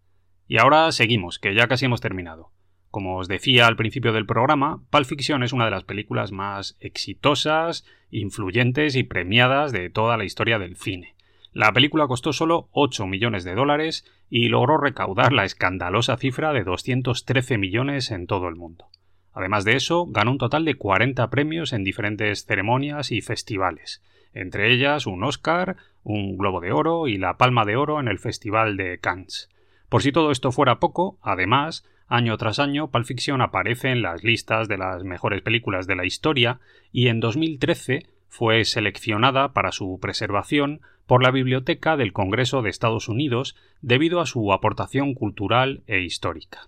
Y 0.48 0.59
ahora 0.59 0.90
seguimos, 0.90 1.38
que 1.38 1.55
ya 1.55 1.68
casi 1.68 1.85
hemos 1.85 2.00
terminado. 2.00 2.50
Como 2.90 3.18
os 3.18 3.29
decía 3.29 3.68
al 3.68 3.76
principio 3.76 4.12
del 4.12 4.26
programa, 4.26 4.83
Pulp 4.90 5.07
Fiction 5.07 5.44
es 5.44 5.53
una 5.53 5.66
de 5.66 5.70
las 5.70 5.85
películas 5.85 6.33
más 6.33 6.76
exitosas, 6.81 7.85
influyentes 8.11 8.96
y 8.96 9.05
premiadas 9.05 9.70
de 9.70 9.90
toda 9.90 10.16
la 10.16 10.24
historia 10.24 10.59
del 10.59 10.74
cine. 10.74 11.14
La 11.53 11.72
película 11.72 12.09
costó 12.09 12.33
solo 12.33 12.68
8 12.72 13.07
millones 13.07 13.44
de 13.44 13.55
dólares 13.55 14.05
y 14.29 14.48
logró 14.48 14.76
recaudar 14.76 15.33
la 15.33 15.44
escandalosa 15.44 16.16
cifra 16.16 16.53
de 16.53 16.64
213 16.64 17.59
millones 17.59 18.11
en 18.11 18.26
todo 18.26 18.48
el 18.48 18.57
mundo. 18.57 18.87
Además 19.33 19.64
de 19.64 19.76
eso, 19.76 20.07
ganó 20.07 20.33
un 20.33 20.38
total 20.38 20.64
de 20.64 20.74
40 20.74 21.31
premios 21.31 21.72
en 21.72 21.85
diferentes 21.85 22.44
ceremonias 22.44 23.12
y 23.12 23.20
festivales, 23.20 24.03
entre 24.35 24.73
ellas 24.73 25.07
un 25.07 25.25
Oscar, 25.25 25.77
un 26.03 26.37
Globo 26.37 26.61
de 26.61 26.73
Oro 26.73 27.09
y 27.09 27.19
la 27.19 27.37
Palma 27.37 27.64
de 27.64 27.77
Oro 27.77 28.01
en 28.01 28.09
el 28.09 28.19
Festival 28.19 28.77
de 28.77 28.99
Cannes. 28.99 29.49
Por 29.88 30.03
si 30.03 30.12
todo 30.12 30.31
esto 30.31 30.53
fuera 30.53 30.79
poco, 30.79 31.19
además, 31.23 31.85
año 32.07 32.37
tras 32.37 32.59
año, 32.59 32.90
Pulp 32.90 33.05
Fiction 33.07 33.40
aparece 33.40 33.90
en 33.90 34.03
las 34.03 34.23
listas 34.23 34.69
de 34.69 34.79
las 34.79 35.05
mejores 35.05 35.43
películas 35.43 35.87
de 35.87 35.97
la 35.97 36.05
historia 36.05 36.61
y 36.93 37.09
en 37.09 37.21
2013 37.21 38.07
fue 38.29 38.64
seleccionada 38.64 39.53
para 39.53 39.73
su 39.73 39.99
preservación 40.01 40.81
por 41.07 41.25
la 41.25 41.33
Biblioteca 41.33 41.97
del 41.97 42.12
Congreso 42.12 42.62
de 42.62 42.71
Estados 42.71 43.09
Unidos 43.09 43.57
debido 43.83 44.21
a 44.21 44.27
su 44.27 44.53
aportación 44.53 45.14
cultural 45.14 45.83
e 45.88 46.03
histórica. 46.03 46.61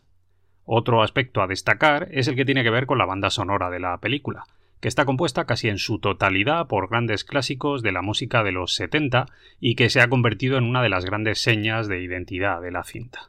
Otro 0.65 1.03
aspecto 1.03 1.43
a 1.43 1.47
destacar 1.47 2.09
es 2.11 2.27
el 2.27 2.35
que 2.35 2.45
tiene 2.45 2.65
que 2.65 2.71
ver 2.71 2.87
con 2.87 2.99
la 2.99 3.07
banda 3.07 3.31
sonora 3.31 3.71
de 3.71 3.79
la 3.79 3.99
película, 3.99 4.45
que 4.83 4.89
está 4.89 5.05
compuesta 5.05 5.45
casi 5.45 5.69
en 5.69 5.79
su 5.79 6.01
totalidad 6.01 6.67
por 6.67 6.91
grandes 6.91 7.23
clásicos 7.23 7.83
de 7.83 7.93
la 7.93 8.03
música 8.03 8.43
de 8.43 8.51
los 8.51 8.75
70 8.75 9.27
y 9.61 9.77
que 9.77 9.89
se 9.89 10.01
ha 10.01 10.09
convertido 10.09 10.59
en 10.59 10.65
una 10.65 10.83
de 10.83 10.89
las 10.89 11.05
grandes 11.05 11.41
señas 11.41 11.87
de 11.87 12.03
identidad 12.03 12.61
de 12.61 12.73
la 12.73 12.83
cinta. 12.83 13.29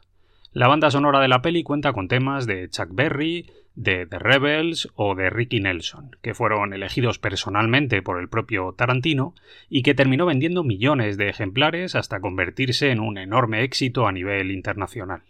La 0.52 0.66
banda 0.66 0.90
sonora 0.90 1.20
de 1.20 1.28
la 1.28 1.42
peli 1.42 1.62
cuenta 1.62 1.92
con 1.92 2.08
temas 2.08 2.46
de 2.46 2.68
Chuck 2.68 2.88
Berry, 2.90 3.52
de 3.76 4.04
The 4.04 4.18
Rebels 4.18 4.88
o 4.96 5.14
de 5.14 5.30
Ricky 5.30 5.60
Nelson, 5.60 6.16
que 6.22 6.34
fueron 6.34 6.74
elegidos 6.74 7.20
personalmente 7.20 8.02
por 8.02 8.18
el 8.18 8.28
propio 8.28 8.72
Tarantino 8.72 9.36
y 9.68 9.84
que 9.84 9.94
terminó 9.94 10.26
vendiendo 10.26 10.64
millones 10.64 11.16
de 11.16 11.28
ejemplares 11.28 11.94
hasta 11.94 12.18
convertirse 12.18 12.90
en 12.90 12.98
un 12.98 13.16
enorme 13.16 13.62
éxito 13.62 14.08
a 14.08 14.12
nivel 14.12 14.50
internacional. 14.50 15.22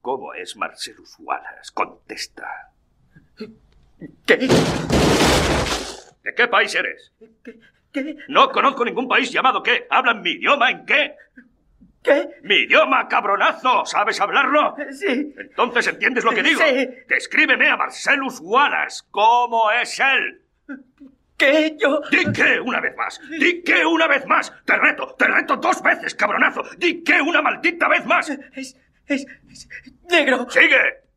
¿Cómo 0.00 0.32
es 0.32 0.56
Marcelus 0.56 1.16
Wallace? 1.18 1.72
Contesta. 1.74 2.72
¿Qué? 4.26 4.36
¿De 4.36 6.34
qué 6.34 6.48
país 6.48 6.74
eres? 6.74 7.12
¿Qué? 7.92 8.16
No 8.28 8.50
conozco 8.50 8.84
ningún 8.84 9.08
país 9.08 9.30
llamado 9.30 9.62
qué. 9.62 9.86
¿Hablan 9.90 10.22
mi 10.22 10.32
idioma 10.32 10.70
en 10.70 10.84
qué? 10.84 11.16
¿Qué? 12.02 12.28
¡Mi 12.42 12.56
idioma, 12.56 13.08
cabronazo! 13.08 13.84
¿Sabes 13.84 14.20
hablarlo? 14.20 14.76
Sí. 14.92 15.34
Entonces 15.36 15.86
entiendes 15.88 16.24
lo 16.24 16.32
que 16.32 16.42
digo. 16.42 16.60
Sí. 16.64 16.88
Descríbeme 17.08 17.68
a 17.68 17.76
Marcelus 17.76 18.40
Wallace. 18.40 19.04
¿Cómo 19.10 19.70
es 19.72 19.98
él? 19.98 20.42
¿Qué? 21.36 21.76
Yo. 21.78 22.00
Di 22.10 22.32
qué 22.32 22.60
una 22.60 22.80
vez 22.80 22.96
más. 22.96 23.20
Di 23.30 23.62
qué 23.62 23.84
una 23.84 24.06
vez 24.06 24.26
más. 24.26 24.52
Te 24.64 24.76
reto, 24.76 25.14
te 25.18 25.26
reto 25.26 25.56
dos 25.56 25.82
veces, 25.82 26.14
cabronazo. 26.14 26.62
Di 26.76 27.02
qué 27.02 27.20
una 27.20 27.42
maldita 27.42 27.88
vez 27.88 28.04
más. 28.06 28.28
Es. 28.28 28.76
es. 29.06 29.26
es 29.50 29.68
negro. 30.10 30.48
¡Sigue! 30.50 31.07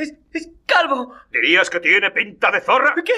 Es, 0.00 0.14
es 0.32 0.50
calvo. 0.66 1.14
¿Dirías 1.30 1.68
que 1.70 1.80
tiene 1.80 2.10
pinta 2.10 2.50
de 2.50 2.60
zorra? 2.60 2.94
¿Qué? 3.04 3.12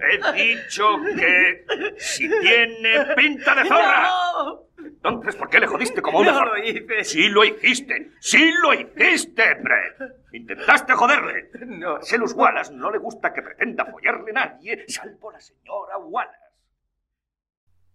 He 0.00 0.32
dicho 0.34 0.84
que 1.16 1.64
si 1.98 2.28
tiene 2.28 3.14
pinta 3.16 3.54
de 3.54 3.64
zorra. 3.68 4.02
¡No! 4.02 4.62
Entonces, 4.78 5.36
¿por 5.36 5.48
qué 5.48 5.60
le 5.60 5.66
jodiste 5.66 6.02
como 6.02 6.18
una 6.20 6.32
No 6.32 6.38
zorra? 6.38 6.58
lo 6.58 6.64
hice. 6.64 7.04
Sí 7.04 7.28
lo 7.28 7.44
hiciste. 7.44 8.12
Sí 8.20 8.52
lo 8.62 8.74
hiciste, 8.74 9.54
Brett. 9.54 10.16
Intentaste 10.32 10.92
joderle. 10.92 11.50
No. 11.66 11.96
A 11.96 12.02
Selus 12.02 12.32
Wallace 12.34 12.72
no 12.74 12.90
le 12.90 12.98
gusta 12.98 13.32
que 13.32 13.42
pretenda 13.42 13.86
follarle 13.86 14.32
nadie, 14.32 14.84
salvo 14.88 15.30
la 15.32 15.40
señora 15.40 15.96
Wallace. 15.98 16.38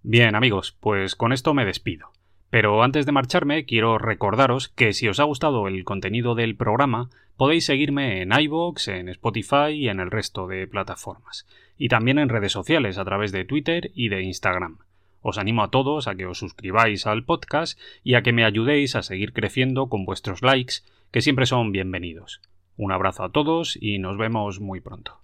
Bien, 0.02 0.36
amigos, 0.36 0.78
pues 0.80 1.16
con 1.16 1.34
esto 1.34 1.54
me 1.54 1.66
despido. 1.66 2.12
Pero 2.50 2.82
antes 2.82 3.06
de 3.06 3.12
marcharme, 3.12 3.66
quiero 3.66 3.98
recordaros 3.98 4.70
que 4.70 4.94
si 4.94 5.08
os 5.08 5.20
ha 5.20 5.24
gustado 5.24 5.68
el 5.68 5.84
contenido 5.84 6.34
del 6.34 6.56
programa, 6.56 7.10
podéis 7.36 7.66
seguirme 7.66 8.22
en 8.22 8.32
iVoox, 8.32 8.88
en 8.88 9.10
Spotify 9.10 9.72
y 9.72 9.90
en 9.90 10.00
el 10.00 10.12
resto 10.12 10.48
de 10.48 10.66
plataformas. 10.68 11.46
Y 11.78 11.90
también 11.90 12.20
en 12.20 12.30
redes 12.30 12.54
sociales 12.54 12.98
a 12.98 13.06
través 13.06 13.32
de 13.32 13.46
Twitter 13.46 13.92
y 13.94 14.10
de 14.10 14.24
Instagram. 14.24 14.80
Os 15.22 15.38
animo 15.38 15.64
a 15.64 15.70
todos 15.70 16.08
a 16.08 16.16
que 16.16 16.26
os 16.26 16.40
suscribáis 16.40 17.06
al 17.06 17.26
podcast 17.26 17.78
y 18.04 18.16
a 18.16 18.24
que 18.24 18.32
me 18.32 18.46
ayudéis 18.46 18.96
a 18.96 19.04
seguir 19.04 19.34
creciendo 19.34 19.90
con 19.90 20.06
vuestros 20.06 20.42
likes, 20.42 20.76
que 21.12 21.22
siempre 21.22 21.46
son 21.46 21.72
bienvenidos. 21.72 22.42
Un 22.78 22.92
abrazo 22.92 23.24
a 23.24 23.32
todos 23.32 23.78
y 23.82 24.00
nos 24.00 24.18
vemos 24.18 24.62
muy 24.62 24.80
pronto. 24.80 25.20